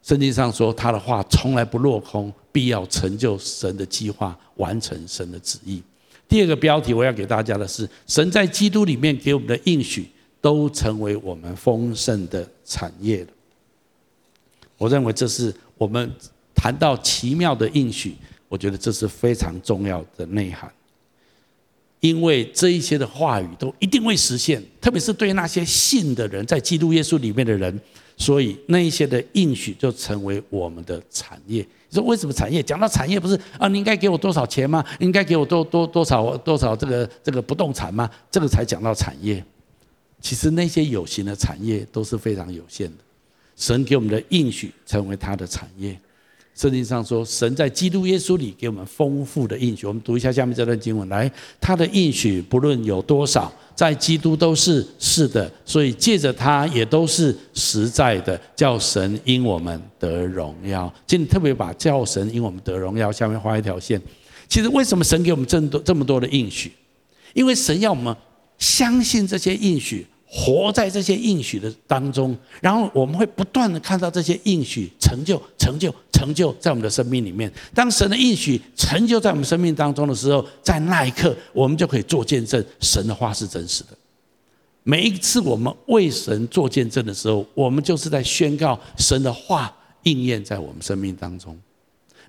[0.03, 5.81] 圣经上说他的话从来不落空，必要成就神的计划，完成神的旨意。
[6.27, 10.07] 第二个标题我要给大家的是：神在基督里面给我们的应许，
[10.39, 13.25] 都成为我们丰盛的产业。
[14.77, 16.11] 我认为这是我们
[16.53, 18.13] 谈到奇妙的应许，
[18.47, 20.71] 我觉得这是非常重要的内涵。
[21.99, 27.77] 因为这一些的话语都一定会实现，特别是对那些信的人，在基督耶稣里面的人，
[28.15, 31.61] 所以那一些的应许就成为我们的产业。
[31.89, 32.63] 你说为什么产业？
[32.63, 33.67] 讲到产业，不是啊？
[33.67, 34.85] 你应该给我多少钱吗？
[34.99, 38.09] 应该给我多多多少多少这个这个不动产吗？
[38.31, 39.43] 这个才讲到产业。
[40.21, 42.97] 其实那些有形的产业都是非常有限的，
[43.55, 45.99] 神给我们的应许成为他的产业。
[46.59, 49.87] 圣经上说，神在基督耶稣里给我们丰富的应许。
[49.87, 60.93] 我们读一下下面这段经文，来，他的应许不论有多少，在基督都是是的，所以借着他也都是实在的，叫神因我们得荣耀。
[61.07, 64.01] 今天特别把叫神因我们得荣耀下面画一条线。
[64.49, 66.73] 其实为什么神给我们这么多这么多的应许？
[67.33, 68.13] 因为神要我们
[68.57, 70.05] 相信这些应许。
[70.31, 77.51] 活在这些应许的当中，然后我们会不断的看到这些应许成就、成就、成就在我们的生命里面。
[77.73, 83.89] 当神的应许成就在我们生命当中的时候，在那一刻，我们就可以做见证，神的话是真实的。
[84.83, 91.57] 每一次我们为神做见证的时候，我们就是在宣告神的话应验在我们生命当中。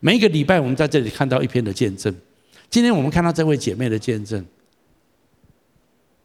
[0.00, 2.14] 每一个礼拜，我们在这里看到一篇的见证。
[2.70, 4.42] 今天我们看到这位姐妹的见证，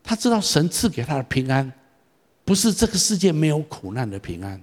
[0.06, 1.70] 他知道神赐给他的平安，
[2.46, 4.62] 不是这个世界没有苦难的平安。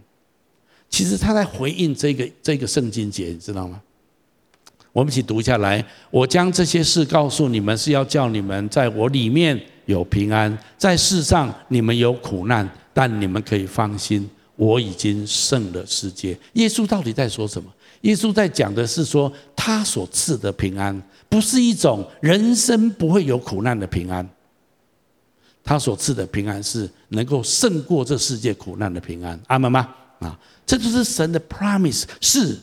[0.89, 3.81] 其实他在回应这个这个圣经节，你知道吗？
[4.93, 5.85] 我们一起读下来。
[6.11, 10.57] 我将这些事告诉你们，是要叫你们在我里面有平安。
[10.79, 16.39] 在世上你们有苦难，但你们可以放心，我已经胜了世界。
[16.53, 17.73] 耶稣到底在说什么？
[18.03, 24.29] 耶稣在讲的是说，他所赐的平安，不是一种人生不会有苦难的平安。
[25.65, 29.39] 他所赐的平安是能够胜过这世界苦难的平安。
[29.47, 29.89] 阿门吗？
[30.21, 32.59] 啊，这就是神的 promise 是。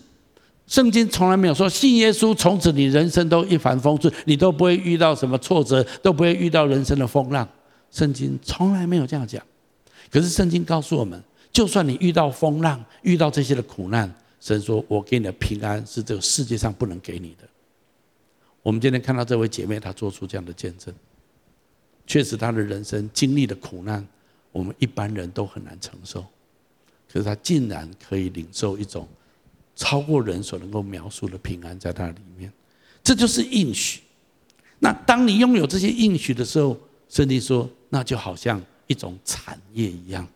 [0.67, 7.47] 圣经从来没有说信耶稣，从此你人生都一帆风顺，你都不会遇到什么挫折，都不会遇到人生的风浪。
[7.89, 9.43] 圣经从来没有这样讲。
[10.11, 11.19] 可是圣经告诉我们，
[11.51, 17.47] 就算你遇到风浪，遇到这些的苦难，神说：“我给你的平安是这个世界上不能给你的。”
[18.61, 20.93] 我们今天看到这位姐妹，她做出这样的见证，
[22.09, 24.05] 确实他的人生经历的苦难，
[24.51, 26.25] 我们一般人都很难承受。
[27.09, 29.07] 可是他竟然可以领受一种。
[29.75, 32.51] 超过人所能够描述的平安在他里面，
[33.01, 34.01] 这就是应许。
[34.79, 40.27] 那当你拥有这些应许的时候，圣经说，那就好像一种产业一样。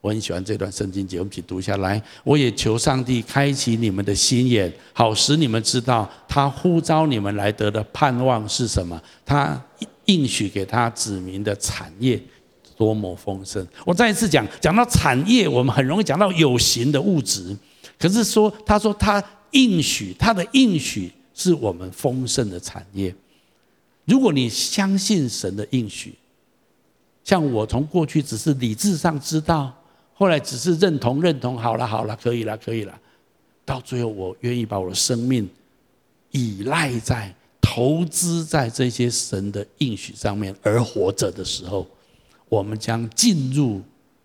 [0.00, 2.02] 我很喜欢这段圣经节，我们一起读下来。
[2.24, 9.00] 我也求上帝开启你们的心眼，好使你们知道他呼召你们来得的盼望是什么。
[9.24, 9.62] 他
[10.06, 12.20] 应许给他子民的产业
[12.76, 13.66] 多么丰盛。
[13.84, 17.56] 我再一次讲，讲到产业，我们很容易讲到有形的物质。
[17.98, 23.14] 可是说，他说他应许，他的应许是我们丰盛的产业。
[24.04, 26.14] 如果你相信神的应许，
[27.24, 29.74] 像我从过去只是理智上知道，
[30.14, 32.96] 后来只是认同认同，好了好了，可以了可以了，
[33.64, 35.48] 到最后我愿意把我的生命
[36.30, 37.34] 依赖在、
[37.68, 41.84] 投资在这些神的应许上面而活着的时候，
[42.48, 43.82] 我们将进入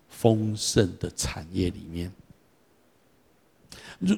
[0.08, 2.10] 丰盛的产业里面。
[3.98, 4.16] 如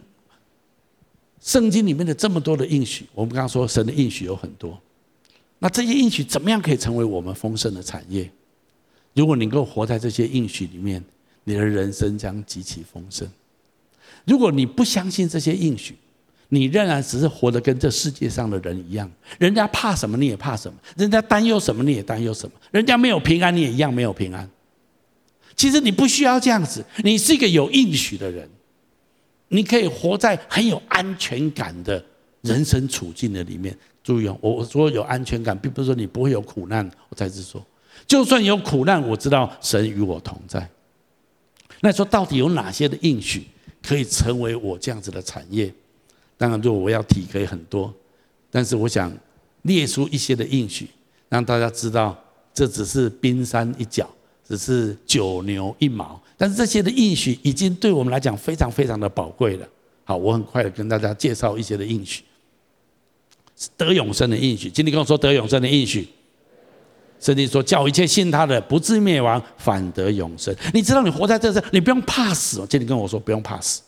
[1.40, 4.78] 圣经里面的这么多的应许，我们刚刚说神的应许有很多，
[5.58, 8.30] 那这些应许怎么样可以成为我们丰盛的产业？
[9.14, 11.02] 如果你能够活在这些应许里面，
[11.44, 13.26] 你的人生将极其丰盛。
[14.26, 15.96] 如果你不相信这些应许，
[16.54, 24.48] 你仍然只是活得跟这世界上的人一样，人家怕什么你也怕什么，人家担忧什么你也担忧什么，人家没有平安你也一样没有平安。
[25.56, 28.48] 其实你不需要这样子，你是一个有应许的人。
[29.48, 32.02] 你可以活在很有安全感的
[32.42, 33.76] 人生处境的里面。
[34.02, 36.88] 注意哦，我说有安全感，并不是说你不会有苦难。
[37.08, 37.64] 我再次说，
[38.06, 40.68] 就算有苦难，我知道神与我同在。
[41.80, 43.46] 那说到底有哪些的应许
[43.82, 45.72] 可以成为我这样子的产业？
[46.36, 47.92] 当然，如果我要提，可以很多。
[48.50, 49.12] 但是我想
[49.62, 50.88] 列出一些的应许，
[51.28, 52.16] 让大家知道，
[52.52, 54.08] 这只是冰山一角，
[54.46, 56.20] 只是九牛一毛。
[56.36, 59.68] 但是这些的应许已经对我们来讲非常非常的宝贵了。
[60.04, 62.22] 好，我很快的跟大家介绍一些的应许，
[63.76, 64.68] 得永生的应许。
[64.68, 66.08] 今天跟我说得永生的应许，
[67.18, 70.54] 圣经说叫一切信他的不至灭亡，反得永生。
[70.74, 72.58] 你知道你活在这这，你不用怕死。
[72.68, 73.80] 今天跟我说不用怕死。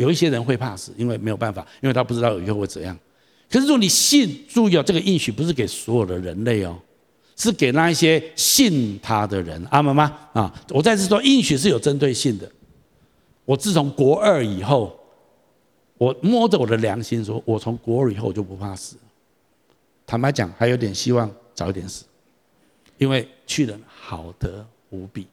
[0.00, 2.98] 有一些人会怕死，因为没有办法，因为他不知道以后会怎样。
[3.50, 6.78] 可是如果你信，注意哦，这个应许不是给所有的人类哦。
[7.36, 10.14] 是给那一些信他的人，阿们吗？
[10.34, 12.46] 啊，我再次说，应许是有针对性的。
[13.46, 14.94] 我自从国二以后，
[15.96, 18.96] 我摸着我的良心说，我从国二以后我就不怕死。
[20.06, 22.04] 坦白讲，还有点希望早一点死，
[22.98, 25.26] 因为去了好得无比。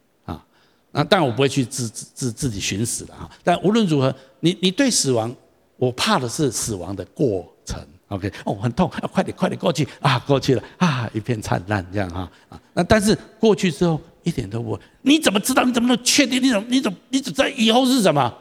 [0.91, 3.29] 那当然我不会去自自自自己寻死了啊。
[3.43, 5.33] 但无论如何，你你对死亡，
[5.77, 7.79] 我怕的是死亡的过程。
[8.07, 12.61] OK，哦，很痛，啊，快点，快点过去啊，过去了啊，一片灿烂这样哈啊。
[12.73, 15.63] 那但是过去之后一点都不，你怎么知道？
[15.65, 16.41] 你怎么能确定？
[16.41, 18.33] 你怎么你怎么你怎么知道以后是什么？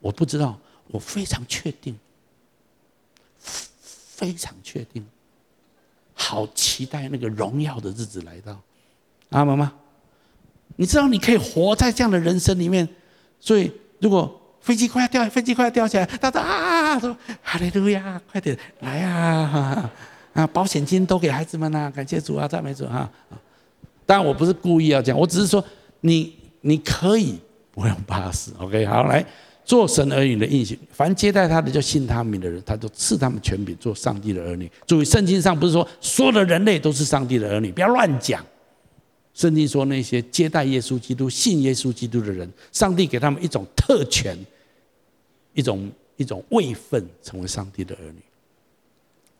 [0.00, 1.94] 我不知道，我非常确定，
[3.38, 5.06] 非常确定，
[6.14, 8.58] 好期待那个荣耀的日子来到。
[9.28, 9.70] 啊，妈妈，
[10.76, 12.88] 你知道你可以活在这样的人生里面，
[13.38, 14.36] 所以如果。
[14.62, 19.90] 飞机快要掉，飞机快要掉下来，他说啊，说哈利路亚，快点来呀啊！
[20.34, 23.10] 啊，保险金都给孩子们啊，感谢主啊，赞美主啊！
[24.04, 25.64] 当然我不是故意要讲，我只是说
[26.02, 27.38] 你你可以
[27.70, 28.84] 不用怕死，OK？
[28.84, 29.24] 好，来
[29.64, 34.70] 做神儿女的应许，凡接待他的就信他名的人，他就赐他们权柄做上帝的儿女。
[34.86, 38.44] 注意，圣经上不是说所有的人类都是上帝的儿女，不要乱讲。
[39.40, 44.36] 圣经说，那些接待耶稣基督、信耶稣基督的人，上帝给他们一种特权，
[45.54, 48.20] 一种一种位分，成为上帝的儿女。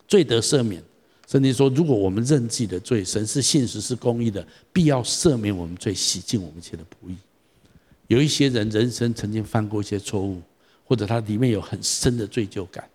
[0.09, 0.83] 罪得赦免，
[1.29, 4.43] 圣经说，如果我们认自己的罪，神是信实是公义的，
[4.73, 7.17] 必要赦免我们罪，洗净我们一切的不义。
[8.07, 10.41] 有一些人人生曾经犯过一些错误，
[10.87, 12.89] 或者他里面有很深的罪疚感。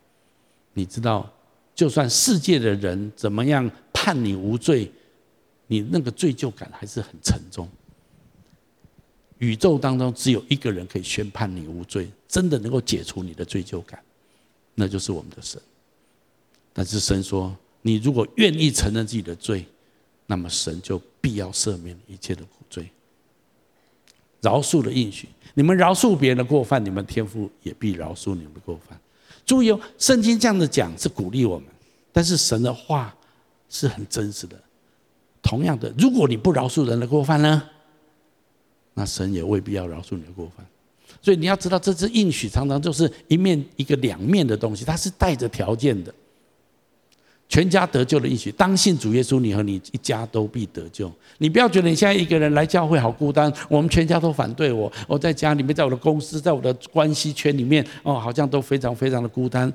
[0.74, 1.32] 你知道，
[1.76, 4.92] 就算世界的人怎么样判你无罪，
[5.68, 7.68] 你那个罪疚感还是很沉重。
[9.40, 14.02] 宇宙当中只有一个人可以宣判你无罪，真的能够解除你的罪疚感，
[14.74, 15.62] 那就是我们的神。
[16.72, 19.66] 但是神说，你如果愿意承认自己的罪，
[20.26, 22.90] 那么神就必要赦免一切的苦罪。
[24.42, 29.00] 饶恕的应许，你们饶恕别人的过犯，你们天父也必饶恕你们的过犯。
[29.46, 31.68] 注意哦，圣经这样子讲是鼓励我们，
[32.14, 33.16] 但是神的话
[33.70, 34.58] 是很真实的。
[35.46, 37.62] 同样的，如果你不饶恕人的过犯呢，
[38.96, 40.66] 那神也未必要饶恕你的过犯。
[41.22, 46.12] 所以你要知道，这只应许常常就是一面一个两面的东西，它是带着条件的。
[47.48, 51.12] 全家得救的应许，当信主耶稣，你和你一家都必得救。
[51.38, 59.72] 你不要觉得你现在一个人来教会好孤单，我们全家都反对我，我在家里面，在我的公司，在我的关系圈里面，哦，好像都非常非常的孤单，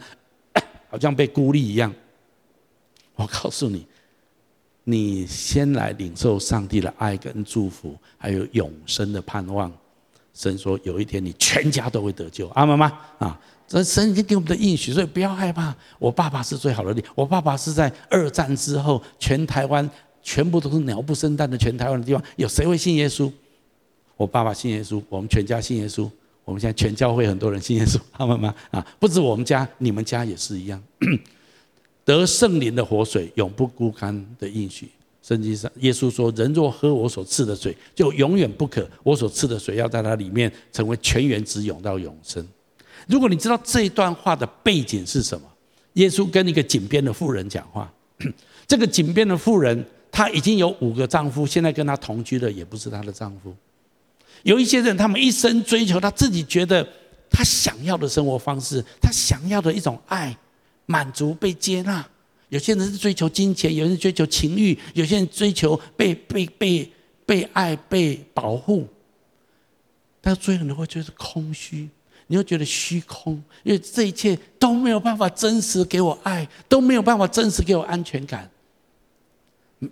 [0.88, 1.94] 好像被孤立一样。
[3.14, 3.86] 我告诉你，
[4.84, 9.70] 你先来领受上帝的爱跟祝福，还有永生的盼望。
[10.32, 12.86] 神说，有一天你全家都会得救，阿妈妈？
[13.18, 13.40] 啊。
[13.68, 15.72] 这神已经给我们的应许，所以不要害怕。
[16.00, 17.04] 我爸爸是最好的例。
[17.14, 19.88] 我爸爸是在二战之后，全台湾
[20.24, 23.30] 全部都是鸟不生蛋的全台湾的地方，有谁会信耶稣？
[24.16, 26.10] 我爸爸信耶稣，我们全家信耶稣。
[26.44, 28.52] 我们现在全教会很多人信耶稣，阿妈妈？
[28.72, 30.82] 啊，不止我们家，你们家也是一样。
[32.04, 34.90] 得圣灵的活水，永不枯干的应许。
[35.22, 38.88] 圣经上，耶稣说：“人若喝我所赐的水，就永远不渴。
[39.02, 42.44] 我所赐的水要在它里面成为泉源，直涌到永生。”
[43.06, 45.46] 如果你知道这一段话的背景是什么，
[45.94, 47.92] 耶稣跟一个井边的妇人讲话。
[48.66, 53.54] 这个井边的妇人，她已经有五个丈夫，现在跟她同居的也不是她的丈夫。
[54.42, 56.86] 有一些人，他们一生追求他自己觉得
[57.30, 60.34] 他想要的生活方式，他想要的一种爱，
[60.90, 62.04] 满足被接纳。
[62.48, 66.92] 有些人是追求金钱，有人追求情欲，有些人追求被被被
[67.24, 68.88] 被爱、被保护。
[70.20, 71.88] 但是最后你会觉得空虚。
[72.26, 78.48] 你会觉得虚空，因为这一切都没有办法真实给我爱，都没有办法真实给我安全感。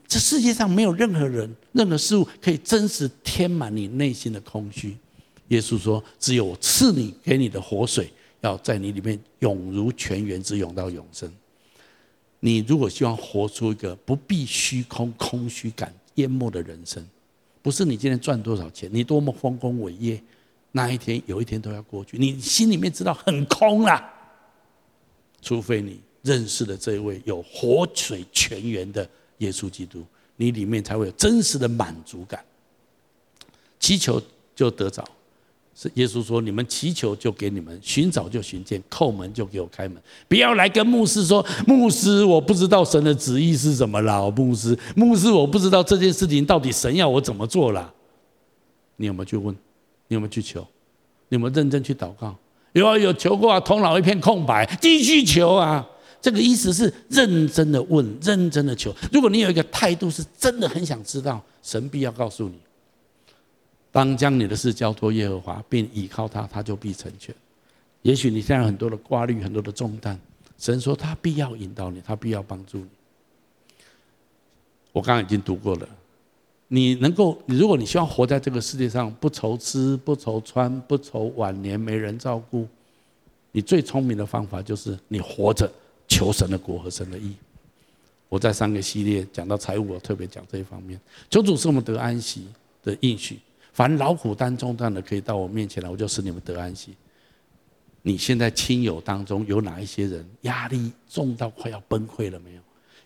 [0.07, 4.97] 这世界上没有任何人、任何事物可以真实填满你内心的空虚。
[5.49, 11.33] 耶稣说：“只有赐你给你的活水，要在你里面涌如泉源，之涌到永生。”
[12.41, 17.05] 你如果希望活出一个不必虚空、空虚感淹没的人生，
[17.61, 20.23] 不是你今天赚多少钱，你多么丰功伟业。
[20.71, 22.17] 那一天，有一天都要过去。
[22.17, 24.13] 你心里面知道很空啦，
[25.43, 29.09] 除非你认识了这一位有活水泉源的
[29.39, 30.05] 耶稣基督，
[30.37, 32.45] 你里面才会有真实的满足感。
[33.81, 34.23] 祈求
[34.55, 35.03] 就得着，
[35.81, 47.93] 是耶稣说：“你们祈求就给你们，寻找就寻见，叩门就给我开门。”不要来跟牧师说：“牧师，我不知道神的旨意是什么啦。”牧师，牧师，我不知道这件事情到底神要我怎么做啦。
[48.97, 49.55] 你有没有去问？
[50.09, 50.67] 你有没有去求？
[51.29, 52.35] 你有没有认真去祷告？
[52.73, 55.87] 有啊，有求过啊，头脑一片空白，继续求啊。
[56.21, 58.93] 这个意思是认真的问，认真的求。
[59.13, 62.57] 如果你有一个态度是真的很想知道，神必要告诉你。
[63.99, 67.35] 当将你的事交托耶和华，并倚靠他，他就必成全。
[68.03, 70.17] 也许你现在很多的挂虑，很多的重担，
[70.57, 72.87] 神说他必要引导你，他必要帮助你。
[74.93, 75.89] 我刚刚已经读过了。
[76.69, 82.69] 你能够，如果你希望活在这个世界上，不愁吃不愁穿不愁晚年没人照顾，
[83.51, 85.69] 你最聪明的方法就是你活着
[86.07, 87.35] 求神的国和神的义。
[88.29, 91.01] 我在上个系列讲到财务，我特别讲这一方面。
[91.29, 92.47] 求主是我们得安息
[92.85, 93.41] 的应许，
[93.79, 96.97] 凡劳苦担重担的，可以到我面前来，我就使你们得安息。
[98.03, 102.61] 你现在亲友当中有哪一些人压力重到快要崩溃了没有？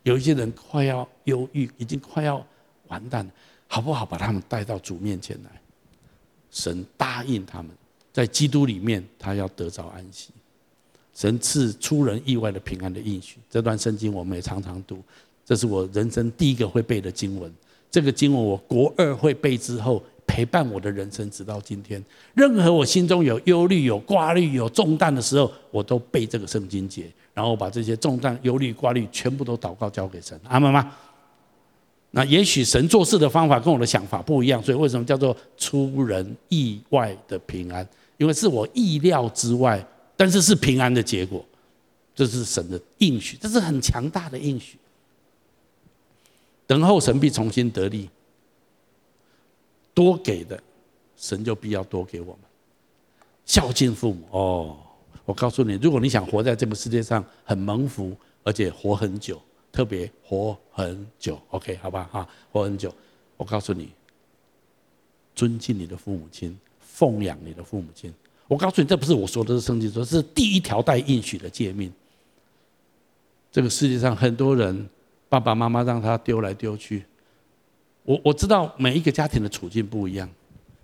[0.05, 2.43] 有一些人快要忧郁，已经快要
[2.89, 3.31] 完蛋了。
[3.66, 4.07] 好不好？
[4.07, 5.51] 把他们带到主面前来。
[6.51, 7.70] 神答应他们，
[8.11, 10.31] 在基督里面，他要得着安息。
[11.12, 13.37] 神赐出人意外的平安的应许。
[13.51, 15.03] 这段圣经我们也常常读，
[15.45, 17.53] 这是我人生第一个会背的经文。
[17.91, 20.03] 这个经文我国二会背之后，
[20.33, 22.03] 陪伴我的人生直到今天。
[22.33, 27.05] 任何我心中有忧虑、有挂虑、有重担的时候，我都背这个圣经节，
[27.35, 30.41] 然后把这些重担、忧虑、挂虑全部都祷告交给神。
[30.45, 30.91] 阿门吗？
[32.12, 37.87] 那也许神做事的方法跟我的想法不一样，所以为什么叫做出人意外的平安？
[38.16, 41.45] 因为是我意料之外，但是是平安的结果，
[42.14, 44.78] 这是神的应许，这是很强大的应许。
[46.66, 48.09] 等候神必重新得力，
[49.95, 50.61] 多给的
[51.16, 52.36] 神就必要多给我们。
[53.45, 54.76] 孝敬父母哦，
[55.24, 59.40] 我告诉你，如果你想活在这个世界上很蒙福，而且活很久，
[59.70, 62.95] 特别活很久，OK，好吧，哈，活很久，
[63.36, 63.90] 我告诉你，
[65.34, 68.12] 尊敬你的父母亲，奉养你的父母亲。
[68.49, 71.93] 我告诉你，这不是我说的，是圣经说，是第一条带应许的诫命。
[73.51, 74.88] 这个世界上很多人，
[75.28, 77.05] 爸爸妈妈让他丢来丢去。
[78.05, 80.28] 我我知道每一个家庭的处境不一样，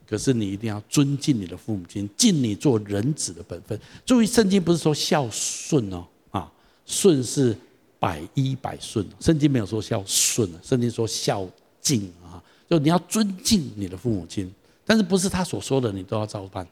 [0.07, 3.79] 可是你一定要尊敬你的父母亲，尽你做人子的本分。
[4.07, 6.51] 注意，圣经不是说孝顺哦，啊，
[6.87, 7.57] 顺是
[7.99, 11.47] 百依百顺，圣经没有说孝顺，圣经说孝
[11.81, 14.53] 敬啊，就你要尊敬你的父母亲，
[14.85, 16.67] 但是不是他所说的你都要照办。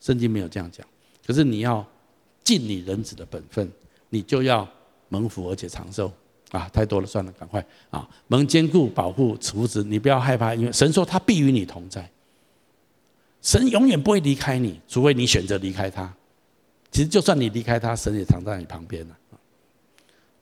[0.00, 0.86] 圣经没有这样讲，
[1.26, 1.84] 可是你要
[2.44, 3.70] 尽你人子的本分，
[4.10, 4.68] 你就要
[5.08, 6.12] 蒙福而且长寿
[6.50, 6.68] 啊！
[6.72, 8.08] 太多了，算了，赶快啊！
[8.28, 12.08] 蒙坚固保护扶持，你不要害怕，因为神说他必与你同在，
[13.42, 16.12] 神永远不会离开你，除非你选择离开他。
[16.90, 19.16] 其实就算你离开他，神也藏在你旁边了。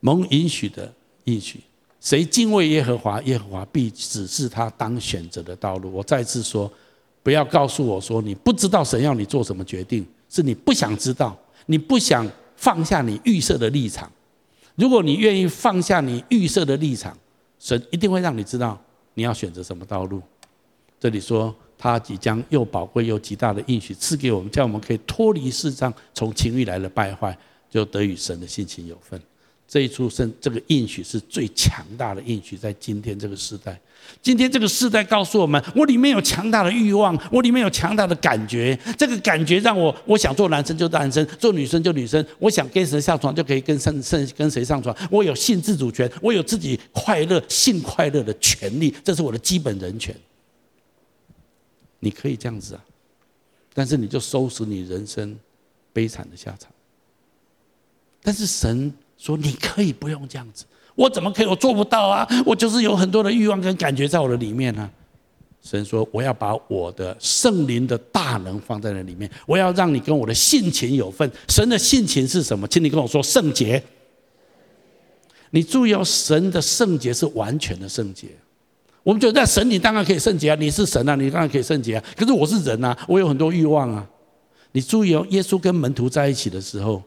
[0.01, 0.93] 蒙允许的
[1.25, 1.61] 应许，
[2.01, 5.93] 谁敬畏耶和华，耶和华必指示他当选择的道路。
[5.93, 6.71] 我再次说。
[7.23, 11.35] 不要告诉我说你不知道神要你做什么决定，是你不想知道，
[11.65, 14.13] 你不想放下你预设的立场。
[14.77, 17.17] 如果你愿意放下你预设的立场，
[17.59, 18.81] 神一定会让你知道
[19.15, 20.21] 你要选择什么道路。
[20.99, 27.37] 这里说他即将又宝贵又极大的应许赐给我们，叫我们可以脱离世上从情欲来的败坏，
[27.71, 29.21] 就得与神的性情有份。
[29.67, 33.81] 这一出生，这个应许是最强大的应许，在今天这个时代。
[34.23, 38.79] 今天这个时代告诉我们，我里面有强大的欲望，我里面有强大的感觉。
[38.99, 42.25] 这个感觉让我，我想做男生就男生，做女生就女生。
[42.39, 44.95] 我想跟谁下床就可以跟跟跟谁上床。
[45.11, 50.15] 我有性自主权，我有自己快乐性快乐的权利，这是我的基本人权。
[51.99, 52.85] 你可以这样子啊，
[53.73, 55.35] 但是你就收拾你人生
[55.95, 56.71] 悲惨的下场。
[58.23, 58.93] 但是神。
[59.17, 61.47] 说你可以不用这样子，我怎么可以？
[61.47, 62.29] 我做不到啊！
[62.45, 64.91] 我就是有很多的欲望跟感觉在我的里面呢、啊。
[65.63, 71.31] 神说我要把我的圣灵的大能放在那里面，我要让你跟我的性情有份。
[71.49, 72.69] 神的性情是什么？
[72.69, 73.83] 请你跟我说圣洁。
[75.51, 78.29] 你注意哦，神的圣洁是完全的圣洁。
[79.03, 82.05] 我们觉得在神里当然可以圣洁啊，你是神啊，你当然可以圣洁啊。
[82.15, 84.07] 可是我是人啊，我有很多欲望啊。
[84.73, 87.03] 你注意哦，耶稣跟门徒在一起的时候。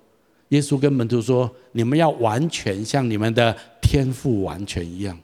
[0.50, 5.18] 耶稣跟门徒说：“你们要完全像你们的天父完全一样。”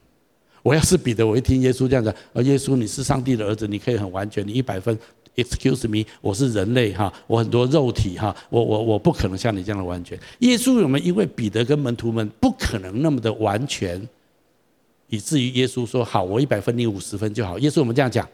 [0.63, 4.97] 我要是彼得，我一听耶稣这样子，而耶稣你是上帝的儿子，你可以很完全，你一百分。
[5.35, 10.15] Excuse me，我是人类哈，我很多肉体哈，我我我不可能像你这样的完全。
[10.39, 13.99] 耶稣有没有因为彼得跟门徒们不可能那么的完全，
[15.07, 18.29] 以至于耶稣说：“好，我一百分，你五十分就好。”耶稣我们这样讲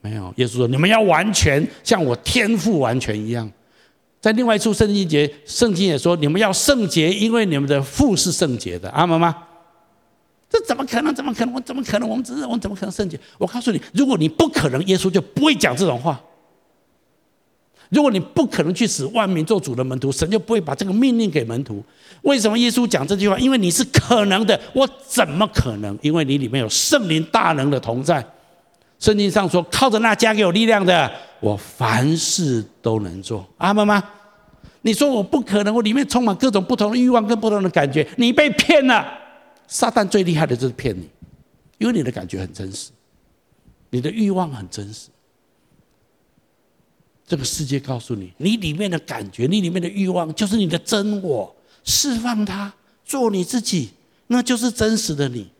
[0.00, 0.34] 没有？
[0.36, 3.48] 耶稣说：“你们要完全像我天赋完全一样。”
[4.22, 9.36] 在另外一处圣经节，圣经也说：“你们要圣洁，因为你们的父是圣洁的。”阿门吗？
[10.48, 11.12] 这怎么可能？
[11.12, 11.52] 怎么可能？
[11.52, 12.08] 我怎么可能？
[12.08, 13.18] 我们只是我们怎么可能圣洁？
[13.36, 16.20] 我告诉你，如果你不可能，耶稣就不会讲这种话。
[17.88, 21.84] 如果你不可能去使万民做主的门徒，神就不会把这个命令给门徒。
[22.22, 23.36] 为什么耶稣讲这句话？
[23.40, 25.98] 因为你是可能的，我怎么可能？
[26.00, 28.24] 因为你里面有圣灵大能的同在。
[29.02, 34.00] 圣经上说：“靠着那加给我力量的，我凡事都能做。”阿们吗？
[34.82, 39.04] 你说我不可能，我里面充满各种不同的欲望跟不同的感觉，你被骗了。
[39.66, 41.10] 撒旦最厉害的就是骗你，
[41.78, 42.90] 因为你的感觉很真实，
[43.90, 45.08] 你的欲望很真实。
[47.26, 51.52] 这个世界告诉你，你里面的感觉，你里面的欲望，就是你的真我。
[51.82, 52.72] 释放它，
[53.04, 53.90] 做你自己，
[54.28, 55.50] 那就是真实的你。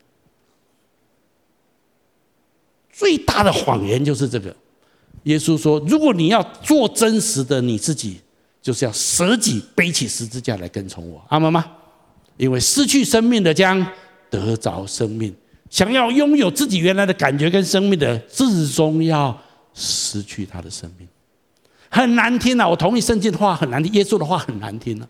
[2.92, 4.54] 最大的谎言就是这个。
[5.24, 8.20] 耶稣说：“如果你要做真实的你自己，
[8.60, 11.64] 就是要舍己背起十字架来跟从我。”阿门吗？
[12.36, 13.86] 因为失去生命的将
[14.28, 15.32] 得着生命，
[15.70, 19.38] 想要拥有自己原来的感觉跟生命的，至终要
[19.74, 21.06] 失去他的生命。
[21.88, 22.66] 很难听啊！
[22.66, 25.06] 我同意圣经的话很难听，耶稣的话很难听啊。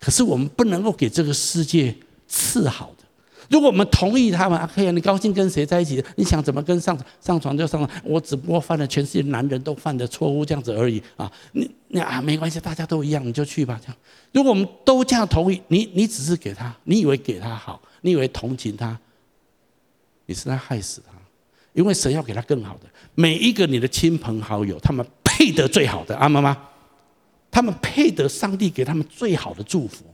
[0.00, 1.94] 可是我们不能够给这个世界
[2.28, 3.04] 赐好的。
[3.48, 6.02] 如果我们同意他们，可以啊，你高兴跟谁在一起？
[6.16, 8.02] 你想怎么跟上上床就上床。
[8.04, 11.30] 我只不过犯了全世界男人都犯的错误，这样子而已啊！
[11.52, 13.80] 你你啊，没关系，大家都一样，你就去吧。
[13.80, 13.96] 这样，
[14.32, 18.98] 如果我们都这样同意，你你只是给他，你以为给他好，你以为同情他，
[20.26, 21.12] 你是在害死他，
[21.72, 22.86] 因为神要给他更好的。
[23.14, 26.56] 每一个你的亲朋好友，他们配得最好的，阿妈妈？
[27.48, 30.04] 他们配得上帝给他们最好的祝福，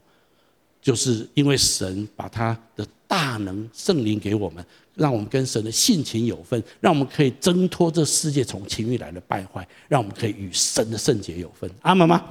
[0.81, 11.71] 就是因为神把他的大能圣灵给我们，让我们跟神的性情有分，让我们可以挣脱这世界从情欲来的败坏，让我们可以与神的圣洁有分。
[11.83, 12.25] 阿门吗？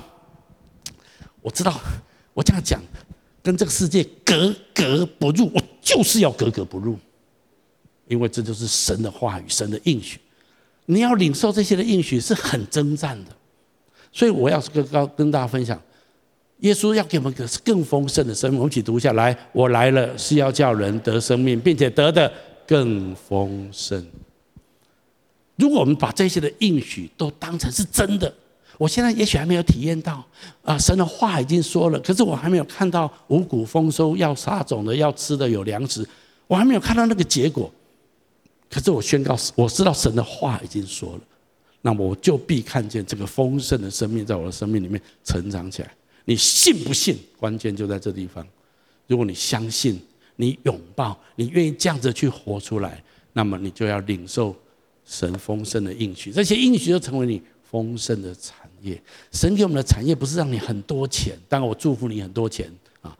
[1.39, 1.79] 我知道，
[2.33, 2.81] 我这样讲
[3.43, 6.97] 跟这个世界格格不入，我就是要格格不入，
[8.07, 10.19] 因为这就是神的话语，神的应许。
[10.87, 13.31] 你要领受这些的应许是很征战的。
[14.11, 15.79] 所以我要跟跟跟大家分享，
[16.61, 18.59] 耶稣要给我们个更丰盛的生命。
[18.59, 22.31] 我们一起读下来：我来了是要叫人得生命，并且得的
[22.65, 24.03] 更丰盛。
[25.57, 28.33] 如果我们把这些的应许都当成是真的，
[28.77, 30.25] 我现在也许还没有体验到
[30.63, 36.07] 啊，神的话已经说了，可是我还没有看到五谷丰收，要撒种的，要吃的有粮食，
[36.47, 37.71] 我还没有看到那个结果。
[38.69, 41.21] 可是我宣告，我知道神的话已经说了。
[41.81, 45.91] 那么我就必看见这个丰盛的生命在我的生命里面成长起来。
[46.31, 47.17] 你信不信？
[47.37, 48.47] 关键就在这地方。
[49.05, 49.99] 如果你相信，
[50.37, 53.03] 你拥抱，你愿意这样子去活出来，
[53.33, 54.55] 那么你就要领受
[55.05, 56.31] 神丰盛的应许。
[56.31, 58.97] 这些应许就成为你丰盛的产业。
[59.33, 63.13] 神给我们的产业不是让你很多钱，当然我祝福你很多钱啊。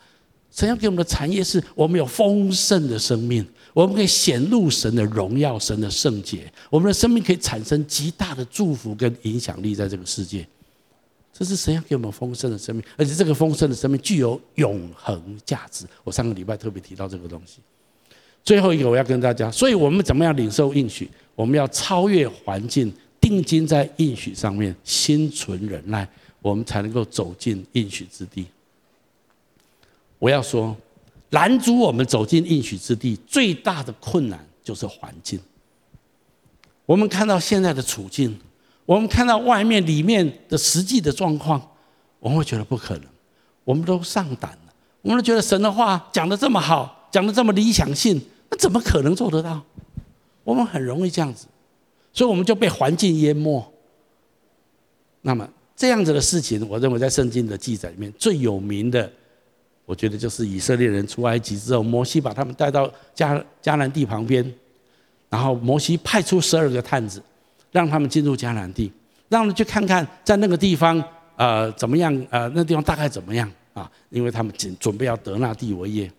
[0.49, 3.45] 神要给我们的产业是我们有丰盛的生命。
[3.73, 6.49] 我们可以显露神的荣耀，神的圣洁。
[6.69, 10.47] 我们的生命可以产生极大的祝福跟影响力，在这个世界。
[11.33, 15.85] 这是神要给我们丰盛的生命，而且这个丰盛的生命具有永恒价值。
[16.03, 17.59] 我上个礼拜特别提到这个东西。
[18.43, 21.09] 最后一个，我要跟大家，所以我们怎么样领受应许？
[21.35, 26.07] 我们要超越环境，定睛在应许上面，心存忍耐，
[26.41, 28.47] 我们才能够走进应许之地。
[30.19, 30.75] 我要说。
[31.31, 35.39] 拦阻我们走进应许之地最大的困难就是环境。
[36.85, 38.37] 我们看到现在的处境，
[38.91, 41.61] 我们看到外面、里面的实际的状况，
[42.19, 43.03] 我们会觉得不可能。
[43.63, 49.63] 我们都上胆了，我们都觉得神的话讲得这么好，讲得这么理想性，那怎么可能做得到？
[50.43, 51.47] 我们很容易这样子，
[52.11, 53.65] 所以我们就被环境淹没。
[55.21, 59.09] 那么这样子的事情，我认为在圣经的记载里面最有名的。
[59.85, 64.53] 我觉得就是以色列人出埃及之后，摩西把他们带到迦迦南地旁边，
[65.29, 67.23] 然后摩西派出十二个探子，
[67.71, 68.91] 让他们进入迦南地，
[69.29, 71.03] 让他们去看看在那个地方
[71.35, 73.89] 呃怎么样呃那地方大概怎么样啊？
[74.09, 76.11] 因为他们准准备要得那地为业。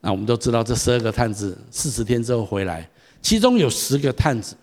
[0.00, 2.88] 那我们都知道这十二个探子四十天之后回来，
[3.20, 4.56] 其中有十个探子，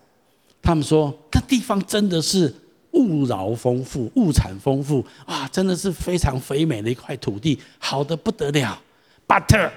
[0.62, 2.54] 他们说那地方真的是。
[2.94, 8.82] 物饶丰富，物产丰富啊，真的是非常肥美的一块土地，好的不得了。
[9.28, 9.70] Butter，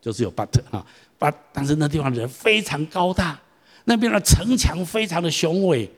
[0.00, 0.86] 就是有 But 哈
[1.18, 3.36] ，But 但是那地方人非常高大，
[3.84, 5.90] 那边的城墙非常的雄伟。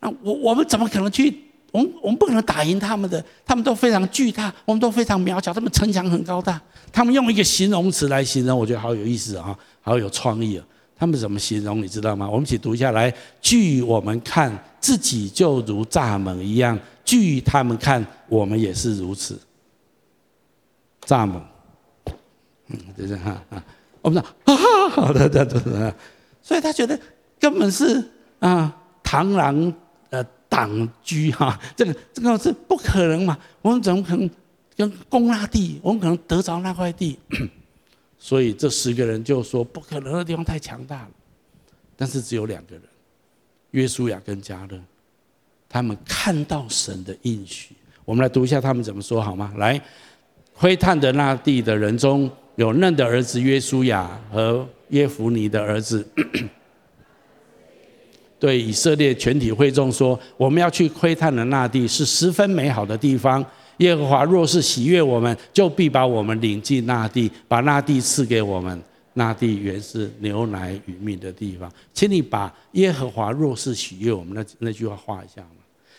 [0.00, 1.44] 那我我们怎么可能去？
[1.70, 5.52] 我们我们不可能打赢他们的，他们都非常巨大，我们都非常渺小。
[5.52, 6.58] 他们城墙很高大，
[6.90, 10.64] 他们用一个形容词来形容，我觉得好有意思啊，好有创意啊。
[10.96, 11.82] 他们怎么形容？
[11.82, 12.26] 你知道吗？
[12.28, 13.12] 我们一起读一下来。
[13.42, 16.74] 据我们看，自己就如蚱蜢一样；
[17.04, 19.38] 据他们看，我们也是如此。
[21.06, 21.42] 蚱蜢，
[22.68, 23.62] 嗯，就是哈啊。
[24.00, 25.94] 我们说，哈哈，好的，的，的，
[26.42, 26.98] 所以他觉得
[27.38, 28.02] 根本是
[28.38, 29.72] 啊，螳螂
[30.10, 30.70] 呃挡
[31.04, 33.38] 车哈，这个这个是不可能嘛。
[33.62, 34.28] 我们怎么可能
[34.76, 35.78] 跟攻那地？
[35.82, 37.18] 我们可能得着那块地？
[38.18, 41.10] 所以这十个人就说不可能的地方太强大了，
[41.96, 42.82] 但是只有两个人，
[43.70, 44.80] 约书亚跟加勒，
[45.68, 47.76] 他们看到神的应许。
[48.04, 49.52] 我们来读一下他们怎么说好吗？
[49.56, 49.80] 来，
[50.52, 56.04] 窥探的那地的人中有嫩的儿子约书亚和耶弗尼的儿子，
[58.38, 63.44] 对以色列全体会众说：我们要去窥探的那地是十分美好的地方。
[63.78, 68.82] 耶和华若是喜悦我们，就必把我们领进那地，把那地赐给我们。
[69.14, 71.70] 那地原是牛奶与蜜的地方。
[71.92, 75.44] 请你把耶和华若是喜悦我们那那句话画一下。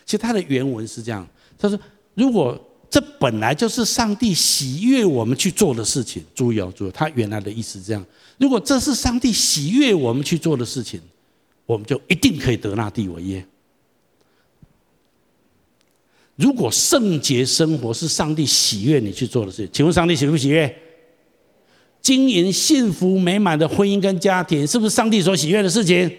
[0.05, 1.27] 其实它的原文是这样：
[1.57, 1.77] 他说，
[2.15, 2.57] 如果
[2.89, 8.05] 这本来就是上帝喜悦我们去做的事情，注意哦，注意，他原来的意思是这样：
[8.37, 10.99] 如果这是上帝喜悦我们去做的事情，
[11.69, 13.45] 我们就一定可以得那地为业。
[16.35, 20.75] 如果圣洁生活是上帝喜悦你去做的事情，请问上帝喜不喜悦？
[22.01, 26.11] 经营幸福美满的婚姻跟家庭，是不是上帝所喜悦的事情？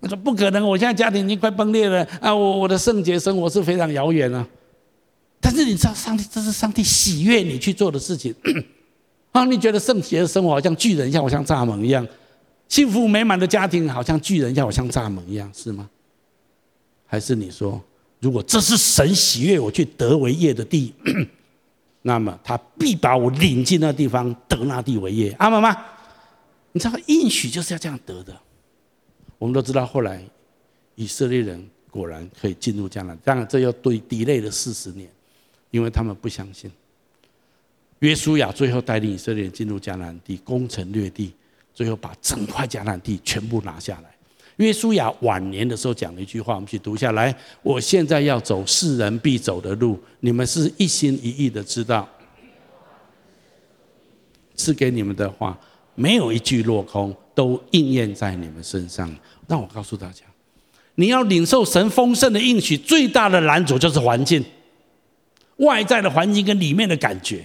[0.00, 2.34] 我说不可能，我现在家庭已经快崩裂了啊！
[2.34, 4.46] 我我的圣洁生活是非常遥远啊。
[5.40, 8.34] 但是你知道，上帝这是上帝喜悦你去做的事情
[9.30, 9.46] 啊！
[9.46, 12.06] 你觉得圣洁的生活好像巨人像我像蚱蜢一样，
[12.72, 15.90] 幸福美满的家庭好像巨人像我像蚱蜢一样，是吗？
[17.04, 17.78] 还是你说？
[18.18, 20.94] 如果这是神喜悦我去得为业的地，
[22.00, 25.30] 那么他必把我领进那地方得那地为业。
[25.32, 25.76] 阿们吗？
[26.72, 28.34] 你知道应许就是要这样得的。
[29.36, 30.24] 我们都知道后来
[30.94, 35.06] 以色列人果然可以进入迦南，当然这又对 delay 了四十年，
[35.70, 36.72] 因为他们不相信。
[37.98, 41.34] 约书亚最后带领以色列人进入迦南地，攻城略地，
[41.74, 44.10] 最后把整块迦南地全部拿下来。
[44.56, 47.34] 约书亚晚年的时候讲了一句话，我们去读下来。
[47.62, 52.06] 我现在要走世人必走的路，你们是一心一意的知道，
[54.54, 55.58] 赐给你们的话，
[55.94, 59.12] 没有一句落空，都应验在你们身上。
[59.48, 60.24] 让我告诉大家，
[60.96, 64.44] 你要领受神丰盛的应许，最大的拦阻就是环境，
[65.56, 67.44] 外在的环境跟里面的感觉。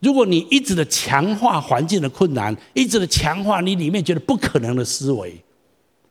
[0.00, 5.36] 如果你一直的强化环境的困难，一直的强化你里面觉得不可能的思维。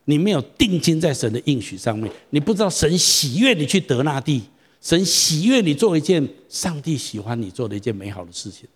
[0.04, 4.42] 你没有定睛在神的应许上面，你不知道神喜悦你去得那地，
[4.80, 8.66] 神喜悦你做一件上帝喜欢你做的一件美好的事情。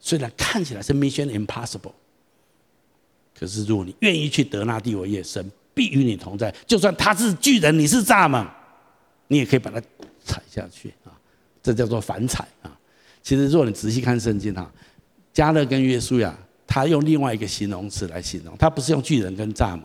[0.00, 1.92] 虽然看起来是 mission impossible，
[3.38, 6.54] 可是如果你愿意去得那地为业，神必与你同在。
[6.66, 8.46] 就算他是巨人，你是蚱蜢，
[9.28, 9.80] 你也可以把它
[10.24, 11.14] 踩下去啊！
[11.62, 12.76] 这叫做反踩啊！
[13.24, 14.70] 其实如果你仔细看圣经哈，
[15.32, 19.80] 加勒跟约书亚，他用另外一个形容词来形容，他不是用巨人跟蚱蜢。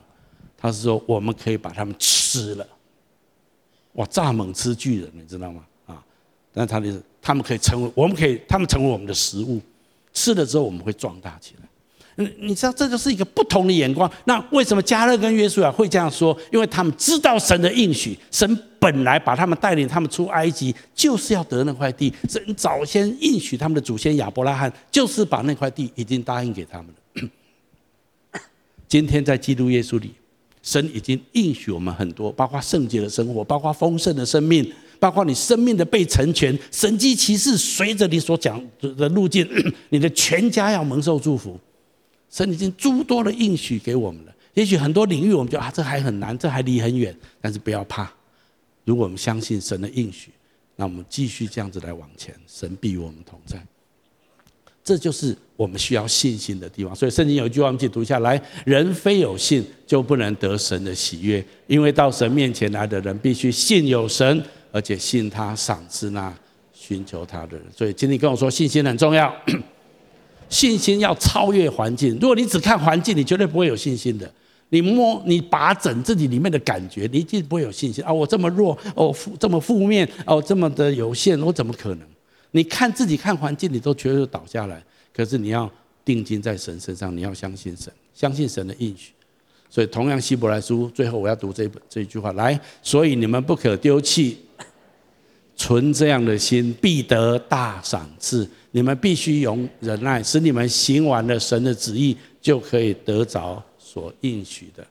[0.57, 2.67] 他是说，我们可以把他们吃了，
[3.93, 4.05] 哇！
[4.07, 5.63] 蚱蜢吃巨人，你知道吗？
[5.85, 6.03] 啊，
[6.53, 9.61] 那他的他们可以成为，我们可以，他们成为我们的食物，
[10.11, 11.68] 吃了之后我们会壮大起来。
[12.39, 14.09] 你知道这就是一个不同的眼光。
[14.25, 16.37] 那为什么加勒跟约书亚会这样说？
[16.51, 22.13] 因为他们知道神的应许，神本来把他们带领他们出埃及，就是要得那块地。
[22.27, 28.39] 神早先应许他们的祖先亚伯拉罕，就是把那块地已经答应给他们了。
[28.87, 30.13] 今天在基督耶稣里。
[30.61, 39.47] 神已经应许我们很多，包括圣洁的生活，包括丰盛的生命，包括你生命的被成全，神迹奇事随着你所讲的路径，
[39.87, 41.57] 你的全家要蒙受祝福。
[42.29, 44.35] 神已经诸多的应许给我们了。
[44.53, 48.11] 也许很多领域我们觉得啊，这还很难，这还离很远，但是不要怕。
[48.83, 50.31] 如果我们相信神的应许，
[50.75, 53.61] 那我们继续这样子来往前，神必与我们同在。
[54.83, 56.95] 这就是我们需要信心的地方。
[56.95, 61.45] 所以圣经有一句话，我们一起读下来：人非有信，就不能得神的喜悦。
[61.67, 66.33] 因为到神面前来的人，必须信有神，而且信他赏赐那
[66.73, 67.65] 寻求他的人。
[67.75, 69.31] 所以请你跟我说，信心很重要。
[70.49, 72.17] 信心要超越环境。
[72.19, 74.29] 如果你只看环境，你绝对不会有信心的。
[74.71, 78.13] 你摸你把整自己里面的感觉，你一定不会有信心啊！
[78.13, 82.01] 我这么弱，哦负，这么负面，哦，这么的有限，我怎么可能？
[82.51, 84.83] 你看自己看环境，你都觉得倒下来。
[85.11, 85.67] 可是你要
[86.05, 89.11] 定睛在神身上，你要相信神，相信神的应许。
[89.71, 92.59] 所以同样希伯来书最后我要读这本这一句话来。
[92.83, 94.37] 所以你们不可丢弃，
[95.55, 98.47] 存这样的心，必得大赏赐。
[98.71, 104.85] 你们必须用忍耐，使你们行完了神的旨意，就可以得着所应许的。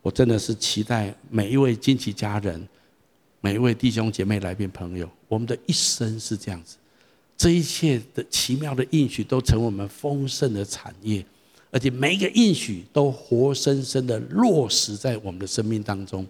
[0.00, 2.66] 我真的是期待每一位金奇家人，
[3.40, 6.76] 每一位弟兄姐妹、来宾朋友，我们的一生是这样子。
[7.36, 11.24] 这一切的奇妙的应许都成为我们丰盛的产业，
[11.70, 16.26] 而且每一个应许都活生生的落实在我们的生命当中。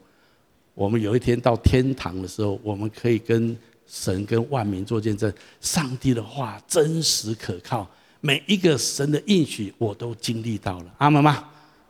[0.74, 3.56] 我们有一天到天堂的时候，我们可以跟
[3.88, 7.88] 神跟万民做见证，上帝的话真实可靠，
[8.20, 10.86] 每一个神的应许我都经历到了。
[10.98, 11.42] 阿门吗？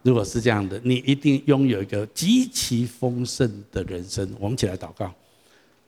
[0.03, 4.27] 如果是这样的，你一定拥有一个极其丰盛的人生。
[4.39, 5.13] 我们一起来祷告。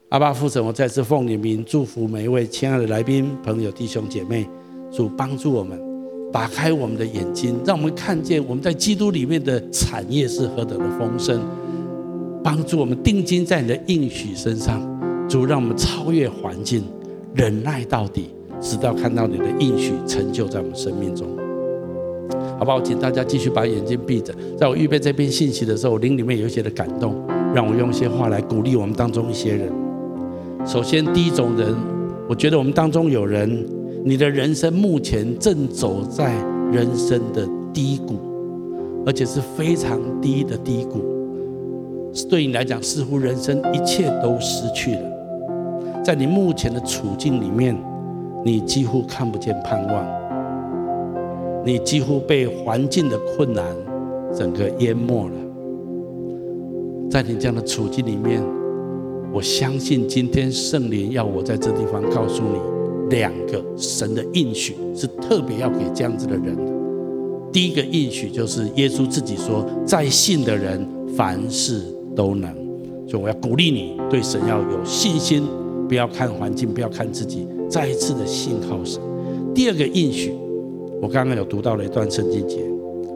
[0.09, 4.45] 阿爸父神，我再次奉你名祝福每一位亲爱的来宾、朋友、弟兄姐妹，
[4.91, 5.79] 主帮助我们，
[6.33, 11.41] 打开我们的眼睛，让我们看见我们在基督里面的产业是何等的丰盛，
[12.43, 14.81] 帮助我们定睛在你的应许身上，
[15.31, 16.83] 主让我们超越环境，
[17.33, 21.25] 忍耐到底，直到看到你的应许成就在我们生命中。
[22.59, 22.81] 好不好？
[22.81, 27.15] 请大家继续把眼睛闭着，在我预备这篇信息的时候，灵里面有一些的感动，
[27.55, 29.71] 让我用一些话来鼓励我们当中一些人。
[30.65, 31.73] 首先，第一种人，
[32.27, 33.65] 我觉得我们当中有人，
[34.03, 36.33] 你的人生目前正走在
[36.73, 38.17] 人生的低谷，
[39.05, 40.99] 而且是非常低的低谷，
[42.29, 45.10] 对你来讲，似乎人生一切都失去了。
[46.03, 47.77] 在你目前的处境里面，
[48.43, 50.05] 你几乎看不见盼望，
[51.65, 53.65] 你几乎被环境的困难
[54.35, 55.35] 整个淹没了。
[57.09, 58.41] 在你这样的处境里面。
[59.33, 62.59] 我相信今天圣灵要我在这地方告诉你
[63.15, 66.53] 两个神的应许，是特别要给这样子的人。
[67.49, 70.85] 第一个应许就是耶稣自己说，在信的人
[71.15, 71.81] 凡事
[72.13, 72.53] 都能。
[73.07, 75.43] 所以我要鼓励你，对神要有信心，
[75.91, 79.01] 不要看环境，不要看自己，再一次的信靠神。
[79.53, 80.33] 第二个应许，
[81.01, 82.59] 我刚刚有读到了一段圣经节，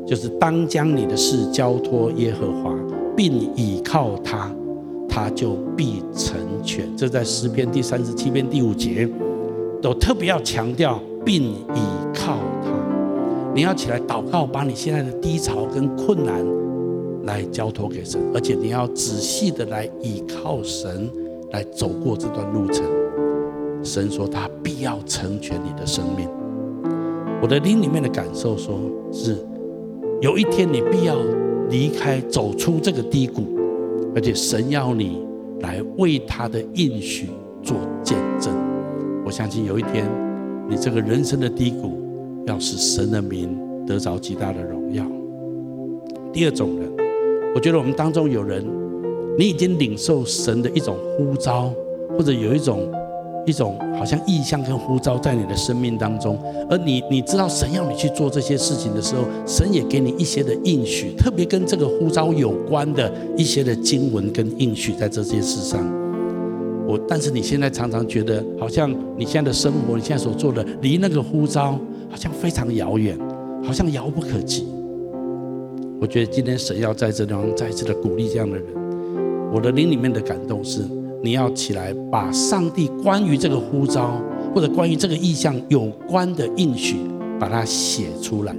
[0.05, 2.75] 就是当将你的事交托耶和华，
[3.15, 4.53] 并倚靠他，
[5.07, 6.85] 他就必成全。
[6.97, 9.09] 这在诗篇第三十七篇第五节，
[9.81, 11.81] 都特别要强调，并倚
[12.13, 12.71] 靠他。
[13.55, 16.45] 你要起来祷告，把你现在的低潮跟困难
[17.23, 21.09] 来交托给神，而且你要仔细的来倚靠神，
[21.51, 22.85] 来走过这段路程。
[23.83, 26.27] 神说他必要成全你的生命。
[27.41, 28.79] 我的灵里面的感受说，
[29.11, 29.37] 是
[30.21, 31.15] 有一天你必要
[31.69, 33.43] 离开，走出这个低谷，
[34.15, 35.23] 而且神要你
[35.59, 37.29] 来为他的应许
[37.61, 38.53] 做见证。
[39.23, 40.09] 我相信有一天，
[40.67, 41.99] 你这个人生的低谷，
[42.47, 45.05] 要使神的名得着极大的荣耀。
[46.33, 46.91] 第二种人，
[47.53, 48.65] 我觉得我们当中有人，
[49.37, 51.73] 你已经领受神的一种呼召，
[52.17, 52.91] 或者有一种
[53.45, 56.37] 一种好像意象跟呼召在你的生命当中，
[56.69, 65.79] 而你你知道神要你去做这些事情的时候，神也给你一些的应许，特别跟这个呼召有关的一些的经文跟应许在这些事上。
[66.87, 71.79] 我但是你现在常常觉得，好像你现在的生活，你现在所做的，离那个呼召。
[72.07, 73.17] 好像非常遥远，
[73.61, 74.65] 好像遥不可及。
[75.99, 78.65] 我觉得今天神要在这地方再一次的鼓励这样的人。
[79.55, 80.85] 我的灵里面的感动是，
[81.23, 84.21] 你要起来把上帝关于这个呼召
[84.53, 86.97] 或者关于这个意象有关的应许，
[87.39, 88.53] 把它写出来。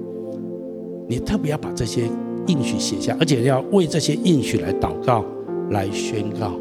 [1.06, 2.08] 你特别要把这些
[2.46, 5.22] 应许写下，而且要为这些应许来祷告、
[5.68, 6.52] 来宣告。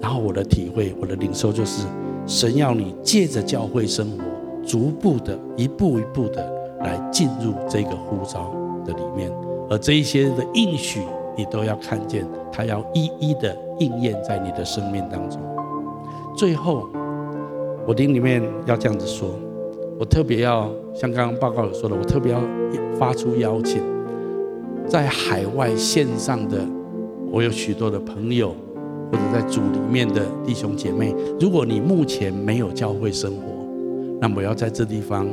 [0.00, 1.86] 然后我的体会、我的领受就是，
[2.26, 4.24] 神要你借着教会生活。
[4.66, 8.52] 逐步的，一步一步的来进入这个呼召
[8.84, 9.30] 的里面，
[9.70, 11.02] 而这一些的应许，
[11.36, 15.40] 你都要看见，它要一一的应验在你的生命当中。
[16.36, 16.88] 最后，
[17.86, 19.28] 我灵里面要这样子说，
[19.98, 22.40] 我特别要像刚刚报告有说的，我特别要
[22.98, 23.82] 发出邀请，
[24.86, 26.58] 在海外线上的，
[27.30, 28.54] 我有许多的朋友，
[29.10, 33.42] 或者在主里面的弟兄姐妹，如果你目前没有教会生活，
[34.20, 35.26] 那么要在这地方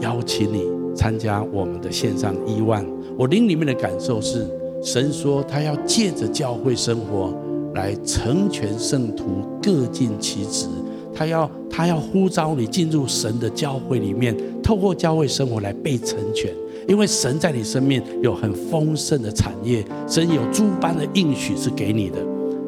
[0.00, 2.84] 邀请你参加我们的线上亿万。
[3.16, 4.46] 我灵里面的感受是，
[4.82, 7.34] 神说他要借着教会生活
[7.74, 10.66] 来成全圣徒，各尽其职。
[11.14, 16.50] 他要他要呼召你进入神的教会里面，透过教会生活来被成全。
[16.88, 22.16] 因为神在你生命有很丰盛的产业，神有诸般的应许是给你的，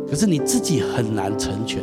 [0.09, 1.81] 可是你自己很难成全。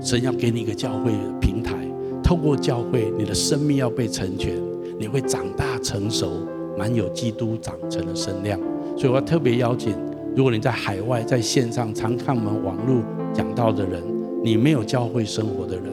[0.00, 1.74] 神要给你一个教会平台。
[2.22, 4.54] 透过教会，你的生命要被成全，
[4.98, 6.30] 你会长大成熟，
[6.76, 8.58] 满有基督长成的身量。
[8.96, 9.94] 所以我要特别邀请，
[10.34, 14.02] 如果你在海外，在线上常看我们网络讲道的人，
[14.42, 15.84] 你没有教会生活的人，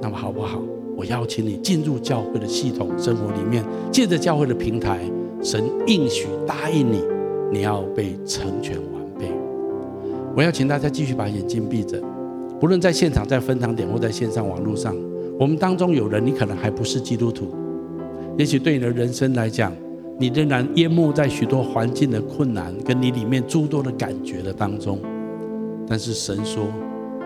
[0.00, 0.60] 那么好不好？
[0.96, 5.00] 我邀请你进入教会的系统生活里面，借着教会的平台，
[5.42, 7.02] 神应许答应你，
[7.50, 9.32] 你要被成全完备。
[10.36, 11.98] 我要请大家继续把眼睛闭着，
[12.60, 14.94] 不论在现场、在分堂点或在线上网络上。
[15.38, 17.46] 我们当中有人，你可能还不是基督徒，
[18.36, 19.72] 也许对你的人生来讲，
[20.20, 24.98] 你仍然淹没在许多环境的困难跟你里面诸多的感觉的当中。
[25.88, 26.66] 但是神说，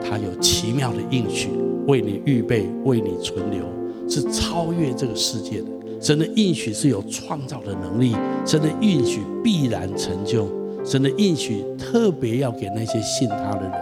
[0.01, 1.49] 他有奇妙的应许
[1.89, 3.65] 为你预备，为你存留，
[4.09, 5.67] 是超越这个世界的。
[6.01, 8.15] 神的应许是有创造的能力，
[8.47, 10.47] 神的应许必然成就，
[10.85, 13.73] 神的应许特别要给那些信他的人。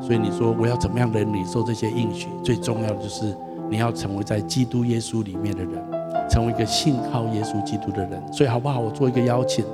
[0.00, 2.28] 所以你说我要怎么样的领受这些应许？
[2.42, 3.36] 最重要的就是
[3.68, 5.74] 你要成为在基督耶稣里面的人，
[6.30, 8.20] 成为一个信靠耶稣基督的人。
[8.32, 8.80] 所以好不好？
[8.80, 9.64] 我做一个邀请，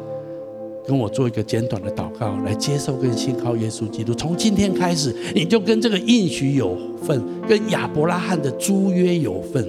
[0.87, 4.15] 跟我做一个简短的祷告，来接受跟信靠耶稣基督。
[4.15, 9.65] 从今天开始，你就跟这个应许有份，跟亚伯拉罕的租约有份，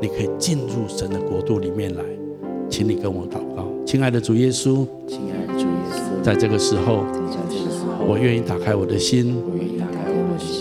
[0.00, 2.02] 你可以进入神的国度里面来。
[2.70, 9.36] 请你跟我祷告，亲爱的主耶稣，亲爱的主耶稣，在这个时候，在这个时候，我愿意打开我的心。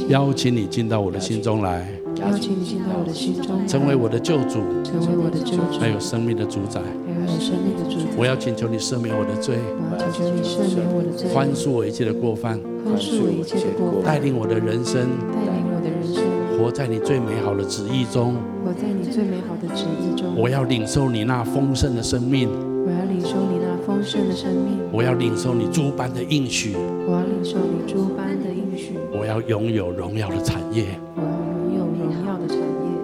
[0.10, 1.88] 邀请你进到我的心中来，
[2.30, 8.06] 邀请你进到我的心中，成为我的救主，成为我的救主，还有生命的主宰，还有生命的主宰。
[8.18, 9.58] 我要请求你赦免我的罪，
[9.92, 16.24] 我要请求你赦免我的罪，宽恕我一切的过犯，宽恕我一切的过犯，带领我的人生，带领我的人生，
[16.58, 20.34] 活在你最美好的旨意中，活在你最美好的旨意中。
[20.36, 22.50] 我要领受你那丰盛的生命，
[22.86, 28.98] 我要领受你那丰盛的生命，我要领受你诸般的应许，我要领受你诸般的应许。
[29.12, 31.53] 我要拥有荣耀的产业，我要拥有荣耀的产业。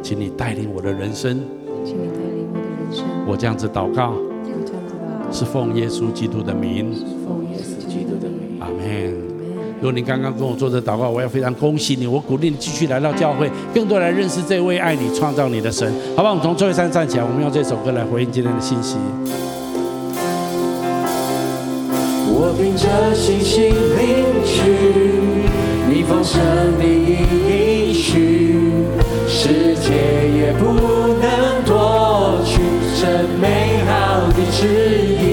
[0.10, 1.40] 请你带领我的人生，
[1.86, 3.06] 请你带领我的人生。
[3.28, 8.60] 我这样子祷告，我这样子祷告，是奉耶稣基督的名，是奉耶稣基督的名。
[8.60, 9.14] 阿门。
[9.80, 16.30] 如果你刚刚跟我做这祷告，我要非常恭喜你，我鼓励你继续来到教会，更多来认识这位爱你、创造你的神，好不好？
[16.30, 18.98] 我们从座位上站起来，我们用这首歌来回应今天的信息。
[22.34, 24.72] 我凭着信心领取
[25.88, 26.42] 你丰盛
[26.80, 28.69] 的应许，
[29.42, 29.94] 世界
[30.38, 32.60] 也不能夺取
[33.00, 33.08] 这
[33.40, 34.68] 美好的指
[35.16, 35.24] 引。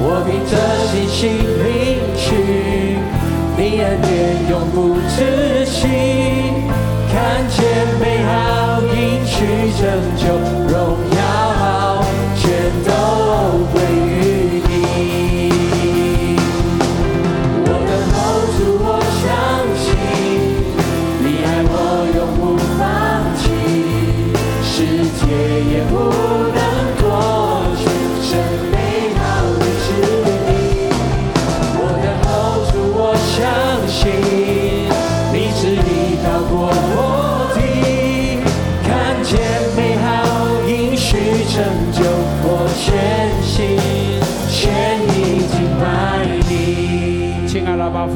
[0.00, 0.56] 我凭着
[0.88, 1.20] 信心
[1.60, 1.68] 领
[2.16, 2.24] 取
[3.54, 4.08] 你恩典
[4.48, 5.76] 永不止息，
[7.12, 7.56] 看见
[8.00, 9.44] 美好应去
[9.76, 9.84] 拯
[10.16, 10.24] 救
[10.72, 10.74] 荣
[11.12, 11.20] 耀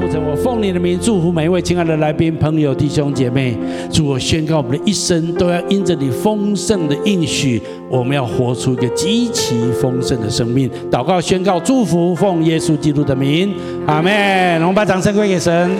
[0.01, 3.55] 父神，我奉你的名祝福每一位亲爱的来宾、朋友、弟兄姐妹。
[3.93, 10.71] 祝我宣告，我们的一生都要因着你丰盛的应许，我们要活出一个极其丰盛的生命。
[10.91, 13.53] 祷告、宣告、祝福，奉耶稣基督的名，
[13.87, 14.61] 阿门。
[14.63, 15.71] 我们把掌声归给神。